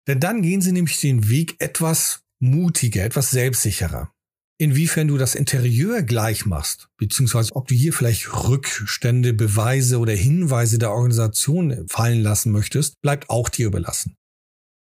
Denn 0.07 0.21
dann 0.21 0.41
gehen 0.41 0.61
sie 0.61 0.71
nämlich 0.71 1.01
den 1.01 1.29
Weg 1.29 1.57
etwas 1.59 2.23
mutiger, 2.39 3.03
etwas 3.03 3.31
selbstsicherer. 3.31 4.13
Inwiefern 4.59 5.09
du 5.09 5.17
das 5.19 5.35
Interieur 5.35 6.03
gleich 6.03 6.47
machst, 6.47 6.89
beziehungsweise 6.97 7.55
ob 7.57 7.67
du 7.69 7.75
hier 7.75 7.93
vielleicht 7.93 8.33
Rückstände, 8.33 9.33
Beweise 9.33 9.99
oder 9.99 10.13
Hinweise 10.13 10.79
der 10.79 10.93
Organisation 10.93 11.87
fallen 11.89 12.23
lassen 12.23 12.53
möchtest, 12.53 13.01
bleibt 13.01 13.29
auch 13.31 13.49
dir 13.49 13.67
überlassen. 13.67 14.17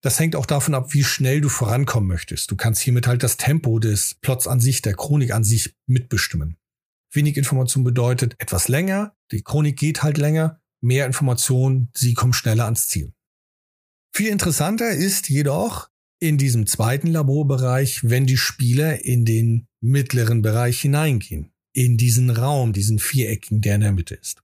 Das 0.02 0.20
hängt 0.20 0.36
auch 0.36 0.46
davon 0.46 0.76
ab, 0.76 0.94
wie 0.94 1.04
schnell 1.04 1.42
du 1.42 1.50
vorankommen 1.50 2.08
möchtest. 2.08 2.52
Du 2.52 2.56
kannst 2.56 2.82
hiermit 2.82 3.08
halt 3.08 3.24
das 3.24 3.38
Tempo 3.38 3.80
des 3.80 4.16
Plots 4.22 4.48
an 4.48 4.60
sich, 4.60 4.84
der 4.84 4.94
Chronik 4.94 5.32
an 5.32 5.44
sich 5.44 5.76
mitbestimmen. 5.88 6.58
Wenig 7.12 7.38
Information 7.38 7.84
bedeutet 7.84 8.36
etwas 8.38 8.68
länger, 8.68 9.16
die 9.32 9.42
Chronik 9.42 9.80
geht 9.80 10.04
halt 10.04 10.18
länger, 10.18 10.62
mehr 10.82 11.08
Information, 11.08 11.90
sie 11.94 12.14
kommen 12.14 12.34
schneller 12.34 12.66
ans 12.66 12.88
Ziel. 12.88 13.14
Viel 14.14 14.30
interessanter 14.30 14.92
ist 14.92 15.30
jedoch 15.30 15.90
in 16.20 16.38
diesem 16.38 16.68
zweiten 16.68 17.08
Laborbereich, 17.08 18.10
wenn 18.10 18.26
die 18.26 18.38
Spieler 18.38 19.04
in 19.04 19.26
den 19.26 19.68
mittleren 19.82 20.42
Bereich 20.42 20.82
hineingehen, 20.82 21.52
in 21.74 21.98
diesen 21.98 22.30
Raum, 22.30 22.74
diesen 22.74 23.00
viereckigen, 23.00 23.62
der 23.62 23.76
in 23.76 23.82
der 23.82 23.92
Mitte 23.92 24.16
ist. 24.16 24.42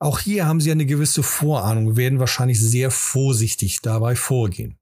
Auch 0.00 0.18
hier 0.18 0.46
haben 0.46 0.60
sie 0.60 0.70
eine 0.70 0.86
gewisse 0.86 1.22
Vorahnung, 1.22 1.96
werden 1.96 2.18
wahrscheinlich 2.18 2.58
sehr 2.58 2.90
vorsichtig 2.90 3.80
dabei 3.82 4.16
vorgehen. 4.16 4.78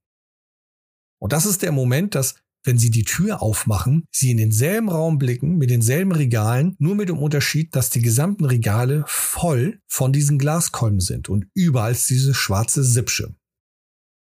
Und 1.20 1.32
das 1.32 1.46
ist 1.46 1.62
der 1.62 1.72
Moment, 1.72 2.14
dass 2.14 2.36
wenn 2.64 2.78
Sie 2.78 2.90
die 2.90 3.04
Tür 3.04 3.40
aufmachen, 3.40 4.04
Sie 4.10 4.30
in 4.30 4.36
denselben 4.36 4.88
Raum 4.88 5.18
blicken, 5.18 5.56
mit 5.56 5.70
denselben 5.70 6.12
Regalen, 6.12 6.76
nur 6.78 6.94
mit 6.94 7.08
dem 7.08 7.18
Unterschied, 7.18 7.74
dass 7.74 7.90
die 7.90 8.02
gesamten 8.02 8.44
Regale 8.44 9.04
voll 9.06 9.80
von 9.86 10.12
diesen 10.12 10.38
Glaskolben 10.38 11.00
sind 11.00 11.28
und 11.28 11.46
überall 11.54 11.94
diese 11.94 12.34
schwarze 12.34 12.84
Sipsche. 12.84 13.34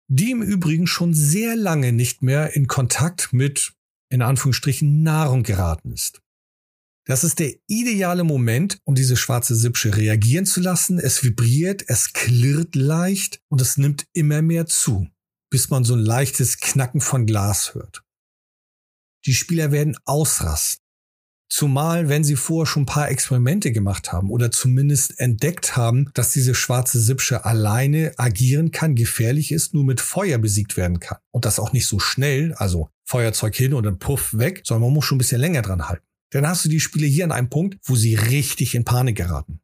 Die 0.09 0.31
im 0.31 0.43
Übrigen 0.43 0.87
schon 0.87 1.15
sehr 1.15 1.57
lange 1.57 1.93
nicht 1.93 2.23
mehr 2.23 2.55
in 2.55 2.69
Kontakt 2.69 3.33
mit, 3.33 3.75
in 4.09 4.23
Anführungsstrichen, 4.23 5.03
Nahrung 5.03 5.43
geraten 5.43 5.93
ist. 5.93 6.23
Das 7.07 7.23
ist 7.23 7.39
der 7.39 7.55
ideale 7.69 8.25
Moment, 8.25 8.81
um 8.85 8.95
diese 8.95 9.17
schwarze 9.17 9.55
Sipsche 9.55 9.97
reagieren 9.97 10.45
zu 10.45 10.61
lassen. 10.61 10.99
Es 10.99 11.23
vibriert, 11.23 11.85
es 11.87 12.13
klirrt 12.13 12.75
leicht 12.75 13.41
und 13.49 13.61
es 13.61 13.77
nimmt 13.77 14.07
immer 14.13 14.43
mehr 14.43 14.67
zu, 14.67 15.09
bis 15.51 15.71
man 15.71 15.85
so 15.85 15.95
ein 15.95 16.01
leichtes 16.01 16.59
Knacken 16.59 17.01
von 17.01 17.27
Glas 17.27 17.75
hört. 17.75 18.05
Die 19.25 19.35
Spieler 19.35 19.71
werden 19.71 19.97
ausrasten. 20.05 20.86
Zumal, 21.49 22.09
wenn 22.09 22.25
sie 22.25 22.35
vorher 22.35 22.67
schon 22.67 22.83
ein 22.83 22.87
paar 22.87 23.09
Experimente 23.09 23.71
gemacht 23.71 24.13
haben 24.13 24.31
oder 24.31 24.51
zumindest 24.51 25.19
entdeckt 25.21 25.77
haben, 25.77 26.11
dass 26.15 26.33
diese 26.33 26.55
schwarze 26.55 27.01
Sipsche 27.01 27.45
alleine 27.45 28.13
agieren 28.17 28.73
kann, 28.73 28.97
gefährlich 28.97 29.53
ist, 29.53 29.73
nur 29.73 29.85
mit 29.85 30.01
Feuer 30.01 30.39
besiegt 30.39 30.77
werden 30.77 30.99
kann. 30.99 31.19
Und 31.31 31.45
das 31.45 31.61
auch 31.61 31.73
nicht 31.73 31.87
so 31.87 32.01
schnell, 32.01 32.53
also 32.55 32.91
Feuerzeug 33.05 33.55
hin 33.55 33.75
und 33.75 33.85
dann 33.85 33.99
puff 33.99 34.37
weg, 34.37 34.63
sondern 34.65 34.89
man 34.89 34.95
muss 34.95 35.05
schon 35.05 35.17
ein 35.17 35.19
bisschen 35.19 35.41
länger 35.41 35.63
dran 35.63 35.89
halten. 35.89 36.05
Dann 36.31 36.49
hast 36.49 36.65
du 36.65 36.69
die 36.69 36.81
Spieler 36.81 37.07
hier 37.07 37.25
an 37.25 37.33
einem 37.33 37.49
Punkt, 37.49 37.79
wo 37.85 37.95
sie 37.95 38.17
richtig 38.17 38.75
in 38.75 38.85
Panik 38.85 39.17
geraten. 39.17 39.61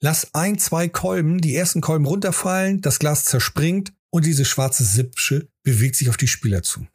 Lass 0.00 0.34
ein, 0.34 0.58
zwei 0.58 0.88
Kolben, 0.88 1.40
die 1.40 1.54
ersten 1.54 1.80
Kolben 1.80 2.04
runterfallen, 2.04 2.80
das 2.80 2.98
Glas 2.98 3.24
zerspringt 3.24 3.92
und 4.10 4.26
diese 4.26 4.44
schwarze 4.44 4.84
Sipsche 4.84 5.48
bewegt 5.62 5.96
sich 5.96 6.10
auf 6.10 6.16
die 6.16 6.28
Spieler 6.28 6.62
zu. 6.62 6.86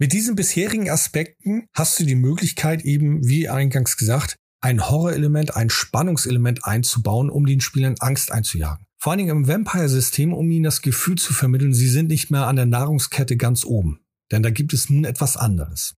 Mit 0.00 0.12
diesen 0.12 0.36
bisherigen 0.36 0.88
Aspekten 0.88 1.66
hast 1.74 1.98
du 1.98 2.04
die 2.04 2.14
Möglichkeit 2.14 2.82
eben, 2.84 3.26
wie 3.26 3.48
eingangs 3.48 3.96
gesagt, 3.96 4.36
ein 4.60 4.88
Horrorelement, 4.88 5.56
ein 5.56 5.70
Spannungselement 5.70 6.64
einzubauen, 6.64 7.30
um 7.30 7.46
den 7.46 7.60
Spielern 7.60 7.96
Angst 7.98 8.30
einzujagen. 8.30 8.86
Vor 8.96 9.12
allen 9.12 9.18
Dingen 9.18 9.36
im 9.36 9.48
Vampire-System, 9.48 10.32
um 10.32 10.48
ihnen 10.50 10.64
das 10.64 10.82
Gefühl 10.82 11.18
zu 11.18 11.34
vermitteln, 11.34 11.74
sie 11.74 11.88
sind 11.88 12.08
nicht 12.08 12.30
mehr 12.30 12.46
an 12.46 12.56
der 12.56 12.66
Nahrungskette 12.66 13.36
ganz 13.36 13.64
oben. 13.64 14.00
Denn 14.30 14.44
da 14.44 14.50
gibt 14.50 14.72
es 14.72 14.88
nun 14.88 15.04
etwas 15.04 15.36
anderes. 15.36 15.94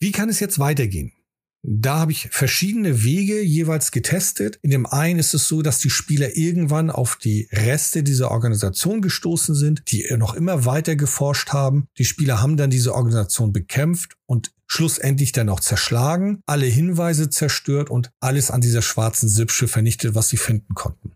Wie 0.00 0.10
kann 0.10 0.28
es 0.28 0.40
jetzt 0.40 0.58
weitergehen? 0.58 1.12
Da 1.66 2.00
habe 2.00 2.12
ich 2.12 2.28
verschiedene 2.30 3.04
Wege 3.04 3.40
jeweils 3.40 3.90
getestet. 3.90 4.58
In 4.60 4.70
dem 4.70 4.84
einen 4.84 5.18
ist 5.18 5.32
es 5.32 5.48
so, 5.48 5.62
dass 5.62 5.78
die 5.78 5.88
Spieler 5.88 6.36
irgendwann 6.36 6.90
auf 6.90 7.16
die 7.16 7.48
Reste 7.52 8.02
dieser 8.02 8.30
Organisation 8.30 9.00
gestoßen 9.00 9.54
sind, 9.54 9.82
die 9.88 10.06
noch 10.18 10.34
immer 10.34 10.66
weiter 10.66 10.94
geforscht 10.94 11.54
haben. 11.54 11.86
Die 11.96 12.04
Spieler 12.04 12.42
haben 12.42 12.58
dann 12.58 12.68
diese 12.68 12.94
Organisation 12.94 13.54
bekämpft 13.54 14.16
und 14.26 14.52
schlussendlich 14.66 15.32
dann 15.32 15.48
auch 15.48 15.60
zerschlagen, 15.60 16.40
alle 16.44 16.66
Hinweise 16.66 17.30
zerstört 17.30 17.88
und 17.88 18.10
alles 18.20 18.50
an 18.50 18.60
dieser 18.60 18.82
schwarzen 18.82 19.30
Sipsche 19.30 19.66
vernichtet, 19.66 20.14
was 20.14 20.28
sie 20.28 20.36
finden 20.36 20.74
konnten. 20.74 21.12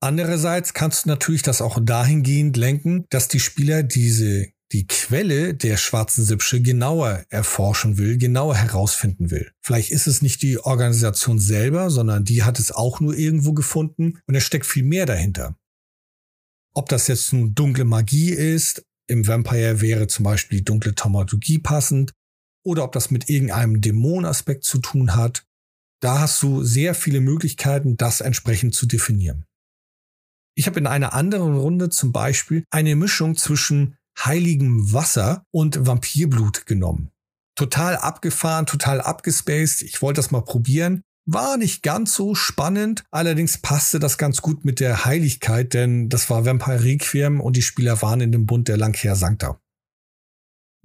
Andererseits 0.00 0.72
kannst 0.72 1.04
du 1.04 1.08
natürlich 1.10 1.42
das 1.42 1.60
auch 1.60 1.78
dahingehend 1.82 2.56
lenken, 2.56 3.04
dass 3.10 3.28
die 3.28 3.40
Spieler 3.40 3.82
diese 3.82 4.46
die 4.72 4.86
Quelle 4.86 5.54
der 5.54 5.76
schwarzen 5.76 6.24
Sipsche 6.24 6.60
genauer 6.60 7.24
erforschen 7.30 7.96
will, 7.96 8.18
genauer 8.18 8.56
herausfinden 8.56 9.30
will. 9.30 9.50
Vielleicht 9.62 9.90
ist 9.90 10.06
es 10.06 10.20
nicht 10.20 10.42
die 10.42 10.58
Organisation 10.58 11.38
selber, 11.38 11.90
sondern 11.90 12.24
die 12.24 12.42
hat 12.42 12.58
es 12.58 12.70
auch 12.70 13.00
nur 13.00 13.16
irgendwo 13.16 13.54
gefunden 13.54 14.20
und 14.26 14.34
es 14.34 14.44
steckt 14.44 14.66
viel 14.66 14.84
mehr 14.84 15.06
dahinter. 15.06 15.56
Ob 16.74 16.88
das 16.88 17.08
jetzt 17.08 17.32
nun 17.32 17.54
dunkle 17.54 17.84
Magie 17.84 18.30
ist, 18.30 18.84
im 19.08 19.26
Vampire 19.26 19.80
wäre 19.80 20.06
zum 20.06 20.24
Beispiel 20.24 20.58
die 20.58 20.64
dunkle 20.64 20.94
Taumaturgie 20.94 21.58
passend, 21.58 22.12
oder 22.64 22.84
ob 22.84 22.92
das 22.92 23.10
mit 23.10 23.30
irgendeinem 23.30 23.80
Dämonaspekt 23.80 24.64
zu 24.64 24.78
tun 24.78 25.16
hat, 25.16 25.46
da 26.00 26.20
hast 26.20 26.42
du 26.42 26.62
sehr 26.62 26.94
viele 26.94 27.20
Möglichkeiten, 27.20 27.96
das 27.96 28.20
entsprechend 28.20 28.74
zu 28.74 28.86
definieren. 28.86 29.46
Ich 30.54 30.66
habe 30.66 30.78
in 30.78 30.86
einer 30.86 31.14
anderen 31.14 31.56
Runde 31.56 31.88
zum 31.88 32.12
Beispiel 32.12 32.64
eine 32.70 32.96
Mischung 32.96 33.36
zwischen 33.36 33.96
heiligem 34.24 34.92
Wasser 34.92 35.44
und 35.50 35.86
Vampirblut 35.86 36.66
genommen. 36.66 37.10
Total 37.56 37.96
abgefahren, 37.96 38.66
total 38.66 39.00
abgespaced. 39.00 39.82
Ich 39.82 40.00
wollte 40.00 40.18
das 40.18 40.30
mal 40.30 40.42
probieren. 40.42 41.02
War 41.26 41.56
nicht 41.58 41.82
ganz 41.82 42.14
so 42.14 42.34
spannend, 42.34 43.04
allerdings 43.10 43.58
passte 43.58 43.98
das 43.98 44.16
ganz 44.16 44.40
gut 44.40 44.64
mit 44.64 44.80
der 44.80 45.04
Heiligkeit, 45.04 45.74
denn 45.74 46.08
das 46.08 46.30
war 46.30 46.46
Vampire 46.46 46.84
Requiem 46.84 47.40
und 47.40 47.54
die 47.54 47.62
Spieler 47.62 48.00
waren 48.00 48.22
in 48.22 48.32
dem 48.32 48.46
Bund 48.46 48.68
der 48.68 48.78
Langkehr 48.78 49.14
Sancta. 49.14 49.60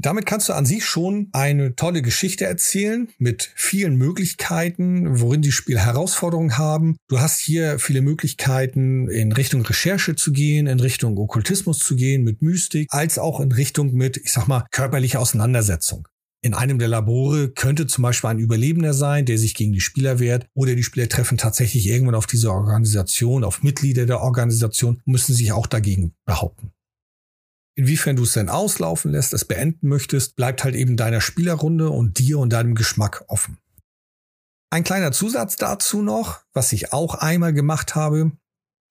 Damit 0.03 0.25
kannst 0.25 0.49
du 0.49 0.53
an 0.53 0.65
sich 0.65 0.83
schon 0.83 1.29
eine 1.31 1.77
tolle 1.77 2.01
Geschichte 2.01 2.43
erzählen 2.43 3.07
mit 3.19 3.53
vielen 3.55 3.95
Möglichkeiten, 3.95 5.21
worin 5.21 5.41
die 5.41 5.53
Spieler 5.53 5.79
Herausforderungen 5.79 6.57
haben. 6.57 6.97
Du 7.07 7.21
hast 7.21 7.39
hier 7.39 7.79
viele 7.79 8.01
Möglichkeiten, 8.01 9.07
in 9.07 9.31
Richtung 9.31 9.61
Recherche 9.61 10.17
zu 10.17 10.33
gehen, 10.33 10.67
in 10.67 10.81
Richtung 10.81 11.17
Okkultismus 11.17 11.79
zu 11.79 11.95
gehen, 11.95 12.23
mit 12.23 12.41
Mystik, 12.41 12.87
als 12.89 13.17
auch 13.17 13.39
in 13.39 13.53
Richtung 13.53 13.93
mit, 13.93 14.17
ich 14.17 14.33
sag 14.33 14.49
mal, 14.49 14.65
körperlicher 14.71 15.21
Auseinandersetzung. 15.21 16.05
In 16.41 16.53
einem 16.53 16.79
der 16.79 16.89
Labore 16.89 17.51
könnte 17.51 17.87
zum 17.87 18.01
Beispiel 18.01 18.29
ein 18.29 18.39
Überlebender 18.39 18.93
sein, 18.93 19.25
der 19.25 19.37
sich 19.37 19.55
gegen 19.55 19.71
die 19.71 19.79
Spieler 19.79 20.19
wehrt, 20.19 20.47
oder 20.53 20.75
die 20.75 20.83
Spieler 20.83 21.07
treffen 21.07 21.37
tatsächlich 21.37 21.87
irgendwann 21.87 22.15
auf 22.15 22.27
diese 22.27 22.51
Organisation, 22.51 23.45
auf 23.45 23.63
Mitglieder 23.63 24.05
der 24.05 24.19
Organisation, 24.19 25.01
müssen 25.05 25.33
sich 25.33 25.53
auch 25.53 25.67
dagegen 25.67 26.13
behaupten. 26.25 26.72
Inwiefern 27.75 28.15
du 28.15 28.23
es 28.23 28.33
denn 28.33 28.49
auslaufen 28.49 29.11
lässt, 29.11 29.33
es 29.33 29.45
beenden 29.45 29.87
möchtest, 29.87 30.35
bleibt 30.35 30.63
halt 30.63 30.75
eben 30.75 30.95
deiner 30.95 31.21
Spielerrunde 31.21 31.89
und 31.89 32.19
dir 32.19 32.37
und 32.39 32.51
deinem 32.53 32.75
Geschmack 32.75 33.25
offen. 33.27 33.57
Ein 34.69 34.83
kleiner 34.83 35.11
Zusatz 35.11 35.55
dazu 35.55 36.01
noch, 36.01 36.41
was 36.53 36.73
ich 36.73 36.93
auch 36.93 37.15
einmal 37.15 37.53
gemacht 37.53 37.95
habe. 37.95 38.31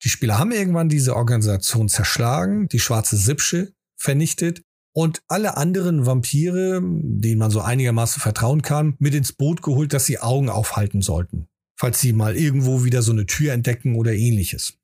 Die 0.05 0.09
Spieler 0.09 0.39
haben 0.39 0.53
irgendwann 0.53 0.89
diese 0.89 1.15
Organisation 1.15 1.89
zerschlagen, 1.89 2.69
die 2.69 2.81
schwarze 2.81 3.17
Sipsche 3.17 3.73
vernichtet 3.97 4.63
und 4.95 5.23
alle 5.29 5.57
anderen 5.57 6.07
Vampire, 6.07 6.81
denen 6.83 7.39
man 7.39 7.51
so 7.51 7.61
einigermaßen 7.61 8.21
vertrauen 8.21 8.63
kann, 8.63 8.95
mit 8.99 9.15
ins 9.15 9.33
Boot 9.33 9.63
geholt, 9.63 9.93
dass 9.93 10.07
sie 10.07 10.19
Augen 10.19 10.51
aufhalten 10.51 11.03
sollten, 11.03 11.47
falls 11.77 12.01
sie 12.01 12.13
mal 12.13 12.37
irgendwo 12.37 12.85
wieder 12.85 13.03
so 13.03 13.13
eine 13.13 13.27
Tür 13.27 13.53
entdecken 13.53 13.95
oder 13.95 14.13
ähnliches. 14.13 14.75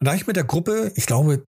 Und 0.00 0.06
da 0.06 0.14
ich 0.14 0.26
mit 0.26 0.36
der 0.36 0.44
Gruppe, 0.44 0.92
ich 0.96 1.06
glaube, 1.06 1.44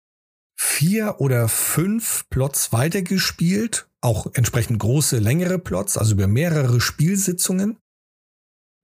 vier 0.61 1.21
oder 1.21 1.47
fünf 1.47 2.25
Plots 2.29 2.73
weitergespielt, 2.73 3.87
auch 4.01 4.27
entsprechend 4.33 4.79
große, 4.79 5.17
längere 5.17 5.57
Plots, 5.57 5.97
also 5.97 6.11
über 6.11 6.27
mehrere 6.27 6.81
Spielsitzungen, 6.81 7.77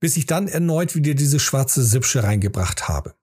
bis 0.00 0.16
ich 0.16 0.24
dann 0.24 0.48
erneut 0.48 0.94
wieder 0.94 1.12
diese 1.12 1.38
schwarze 1.38 1.84
Sipsche 1.84 2.22
reingebracht 2.22 2.88
habe. 2.88 3.14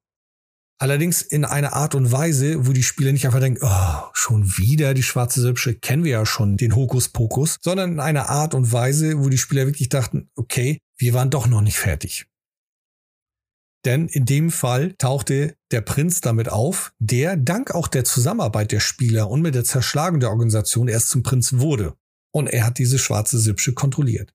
Allerdings 0.80 1.24
in 1.24 1.46
einer 1.46 1.74
Art 1.74 1.96
und 1.96 2.12
Weise, 2.12 2.68
wo 2.68 2.74
die 2.74 2.84
Spieler 2.84 3.12
nicht 3.12 3.26
einfach 3.26 3.40
denken, 3.40 3.62
oh, 3.64 4.04
schon 4.14 4.46
wieder 4.58 4.94
die 4.94 5.02
schwarze 5.02 5.42
Süppsche, 5.42 5.74
kennen 5.74 6.04
wir 6.04 6.12
ja 6.12 6.26
schon 6.26 6.56
den 6.56 6.76
Hokuspokus, 6.76 7.58
sondern 7.60 7.94
in 7.94 8.00
einer 8.00 8.30
Art 8.30 8.54
und 8.54 8.72
Weise, 8.72 9.18
wo 9.18 9.30
die 9.30 9.40
Spieler 9.40 9.66
wirklich 9.66 9.90
dachten, 9.90 10.30
okay, 10.36 10.80
wir 10.98 11.16
waren 11.16 11.32
doch 11.32 11.48
noch 11.48 11.62
nicht 11.62 11.78
fertig. 11.78 12.28
Denn 13.86 14.08
in 14.08 14.26
dem 14.26 14.50
Fall 14.50 14.94
tauchte 14.98 15.56
der 15.72 15.82
Prinz 15.82 16.22
damit 16.22 16.50
auf, 16.50 16.94
der 17.00 17.36
dank 17.36 17.72
auch 17.72 17.88
der 17.88 18.06
Zusammenarbeit 18.06 18.72
der 18.72 18.80
Spieler 18.80 19.30
und 19.30 19.42
mit 19.42 19.56
der 19.56 19.66
Zerschlagung 19.66 20.20
der 20.20 20.30
Organisation 20.30 20.88
erst 20.88 21.10
zum 21.10 21.24
Prinz 21.24 21.54
wurde. 21.54 21.96
Und 22.34 22.48
er 22.48 22.66
hat 22.66 22.78
diese 22.78 22.98
schwarze 22.98 23.38
Sippsche 23.38 23.74
kontrolliert. 23.74 24.34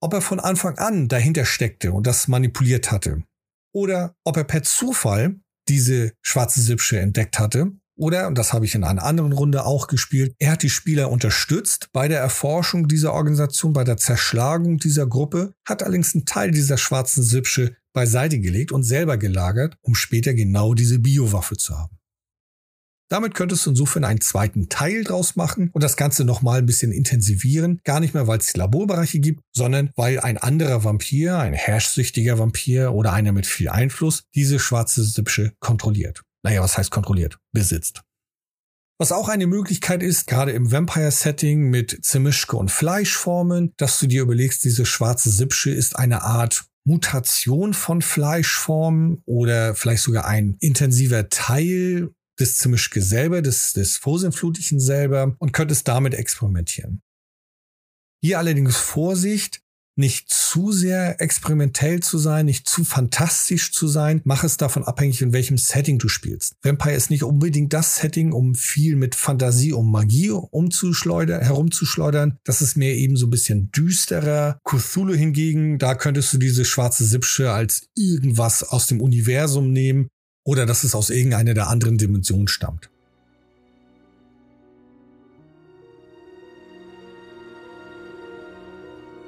Ob 0.00 0.14
er 0.14 0.22
von 0.22 0.40
Anfang 0.40 0.78
an 0.78 1.08
dahinter 1.08 1.44
steckte 1.44 1.92
und 1.92 2.06
das 2.06 2.26
manipuliert 2.28 2.90
hatte, 2.90 3.22
oder 3.74 4.14
ob 4.24 4.36
er 4.36 4.44
per 4.44 4.62
Zufall 4.62 5.40
diese 5.68 6.12
schwarze 6.22 6.60
Sippsche 6.60 6.98
entdeckt 6.98 7.38
hatte, 7.38 7.72
oder, 7.96 8.26
und 8.26 8.36
das 8.36 8.52
habe 8.52 8.64
ich 8.64 8.74
in 8.74 8.82
einer 8.82 9.04
anderen 9.04 9.32
Runde 9.32 9.64
auch 9.64 9.86
gespielt, 9.86 10.34
er 10.38 10.52
hat 10.52 10.62
die 10.62 10.70
Spieler 10.70 11.10
unterstützt 11.10 11.90
bei 11.92 12.08
der 12.08 12.18
Erforschung 12.18 12.88
dieser 12.88 13.12
Organisation, 13.12 13.72
bei 13.72 13.84
der 13.84 13.96
Zerschlagung 13.96 14.78
dieser 14.78 15.06
Gruppe, 15.06 15.54
hat 15.64 15.82
allerdings 15.82 16.14
einen 16.14 16.26
Teil 16.26 16.50
dieser 16.50 16.76
schwarzen 16.76 17.22
Sippsche 17.22 17.76
beiseite 17.94 18.38
gelegt 18.38 18.72
und 18.72 18.82
selber 18.82 19.16
gelagert, 19.16 19.78
um 19.80 19.94
später 19.94 20.34
genau 20.34 20.74
diese 20.74 20.98
Biowaffe 20.98 21.56
zu 21.56 21.78
haben. 21.78 21.96
Damit 23.08 23.34
könntest 23.34 23.64
du 23.64 23.70
insofern 23.70 24.04
einen 24.04 24.20
zweiten 24.20 24.68
Teil 24.68 25.04
draus 25.04 25.36
machen 25.36 25.70
und 25.72 25.82
das 25.82 25.96
Ganze 25.96 26.24
nochmal 26.24 26.58
ein 26.58 26.66
bisschen 26.66 26.92
intensivieren. 26.92 27.80
Gar 27.84 28.00
nicht 28.00 28.12
mehr, 28.12 28.26
weil 28.26 28.38
es 28.38 28.56
Laborbereiche 28.56 29.20
gibt, 29.20 29.40
sondern 29.54 29.90
weil 29.94 30.20
ein 30.20 30.36
anderer 30.36 30.84
Vampir, 30.84 31.38
ein 31.38 31.54
herrschsüchtiger 31.54 32.38
Vampir 32.38 32.92
oder 32.92 33.12
einer 33.12 33.32
mit 33.32 33.46
viel 33.46 33.70
Einfluss 33.70 34.24
diese 34.34 34.58
schwarze 34.58 35.04
Sippsche 35.04 35.52
kontrolliert 35.60 36.22
naja, 36.44 36.62
was 36.62 36.78
heißt 36.78 36.90
kontrolliert, 36.92 37.38
besitzt. 37.52 38.02
Was 38.98 39.10
auch 39.10 39.28
eine 39.28 39.48
Möglichkeit 39.48 40.04
ist, 40.04 40.28
gerade 40.28 40.52
im 40.52 40.70
Vampire-Setting 40.70 41.68
mit 41.68 42.04
Zemischke 42.04 42.56
und 42.56 42.70
Fleischformen, 42.70 43.72
dass 43.76 43.98
du 43.98 44.06
dir 44.06 44.22
überlegst, 44.22 44.62
diese 44.62 44.86
schwarze 44.86 45.30
Sippsche 45.30 45.70
ist 45.70 45.96
eine 45.96 46.22
Art 46.22 46.66
Mutation 46.86 47.72
von 47.72 48.02
Fleischformen 48.02 49.22
oder 49.24 49.74
vielleicht 49.74 50.02
sogar 50.02 50.26
ein 50.26 50.56
intensiver 50.60 51.28
Teil 51.28 52.14
des 52.38 52.58
Zemischke 52.58 53.00
selber, 53.00 53.42
des, 53.42 53.72
des 53.72 53.96
Frosenflutlichen 53.96 54.80
selber 54.80 55.34
und 55.38 55.52
könntest 55.52 55.88
damit 55.88 56.14
experimentieren. 56.14 57.02
Hier 58.22 58.38
allerdings 58.38 58.76
Vorsicht, 58.76 59.63
nicht 59.96 60.30
zu 60.30 60.72
sehr 60.72 61.20
experimentell 61.20 62.00
zu 62.00 62.18
sein, 62.18 62.46
nicht 62.46 62.68
zu 62.68 62.84
fantastisch 62.84 63.72
zu 63.72 63.86
sein. 63.88 64.20
Mach 64.24 64.44
es 64.44 64.56
davon 64.56 64.84
abhängig, 64.84 65.22
in 65.22 65.32
welchem 65.32 65.58
Setting 65.58 65.98
du 65.98 66.08
spielst. 66.08 66.54
Vampire 66.62 66.94
ist 66.94 67.10
nicht 67.10 67.24
unbedingt 67.24 67.72
das 67.72 67.96
Setting, 67.96 68.32
um 68.32 68.54
viel 68.54 68.96
mit 68.96 69.14
Fantasie 69.14 69.72
und 69.72 69.90
Magie 69.90 70.30
umzuschleudern, 70.30 71.42
herumzuschleudern. 71.42 72.38
Das 72.44 72.62
ist 72.62 72.76
mehr 72.76 72.94
eben 72.94 73.16
so 73.16 73.26
ein 73.26 73.30
bisschen 73.30 73.70
düsterer. 73.70 74.58
Cthulhu 74.64 75.14
hingegen, 75.14 75.78
da 75.78 75.94
könntest 75.94 76.32
du 76.32 76.38
diese 76.38 76.64
schwarze 76.64 77.04
Sippsche 77.04 77.52
als 77.52 77.88
irgendwas 77.94 78.62
aus 78.62 78.86
dem 78.86 79.00
Universum 79.00 79.72
nehmen 79.72 80.08
oder 80.44 80.66
dass 80.66 80.84
es 80.84 80.94
aus 80.94 81.10
irgendeiner 81.10 81.54
der 81.54 81.68
anderen 81.68 81.98
Dimensionen 81.98 82.48
stammt. 82.48 82.90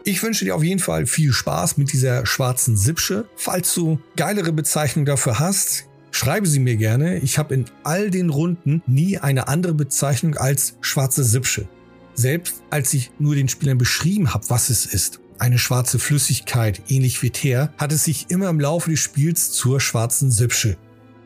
Ich 0.09 0.23
wünsche 0.23 0.45
dir 0.45 0.55
auf 0.55 0.62
jeden 0.62 0.79
Fall 0.79 1.05
viel 1.05 1.33
Spaß 1.33 1.79
mit 1.79 1.92
dieser 1.92 2.27
schwarzen 2.27 2.77
Sippsche. 2.77 3.29
Falls 3.35 3.75
du 3.75 3.99
geilere 4.14 4.53
Bezeichnung 4.53 5.05
dafür 5.05 5.40
hast, 5.40 5.87
schreibe 6.12 6.47
sie 6.47 6.61
mir 6.61 6.77
gerne. 6.77 7.19
Ich 7.19 7.38
habe 7.38 7.55
in 7.55 7.64
all 7.83 8.12
den 8.12 8.31
Runden 8.31 8.85
nie 8.87 9.19
eine 9.19 9.49
andere 9.49 9.75
Bezeichnung 9.75 10.37
als 10.37 10.77
schwarze 10.81 11.25
Sippsche. 11.25 11.66
Selbst 12.14 12.62
als 12.71 12.95
ich 12.95 13.11
nur 13.19 13.35
den 13.35 13.49
Spielern 13.49 13.79
beschrieben 13.79 14.33
habe, 14.33 14.49
was 14.49 14.71
es 14.71 14.87
ist, 14.87 15.19
eine 15.40 15.59
schwarze 15.59 15.99
Flüssigkeit, 15.99 16.83
ähnlich 16.87 17.21
wie 17.25 17.31
Teer, 17.31 17.73
hat 17.77 17.90
es 17.90 18.05
sich 18.05 18.27
immer 18.29 18.49
im 18.49 18.61
Laufe 18.61 18.90
des 18.90 19.01
Spiels 19.01 19.51
zur 19.51 19.81
schwarzen 19.81 20.31
Sippsche 20.31 20.77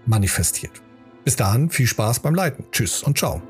manifestiert. 0.06 0.80
Bis 1.26 1.36
dahin 1.36 1.68
viel 1.68 1.86
Spaß 1.86 2.20
beim 2.20 2.34
Leiten. 2.34 2.64
Tschüss 2.72 3.02
und 3.02 3.18
ciao. 3.18 3.42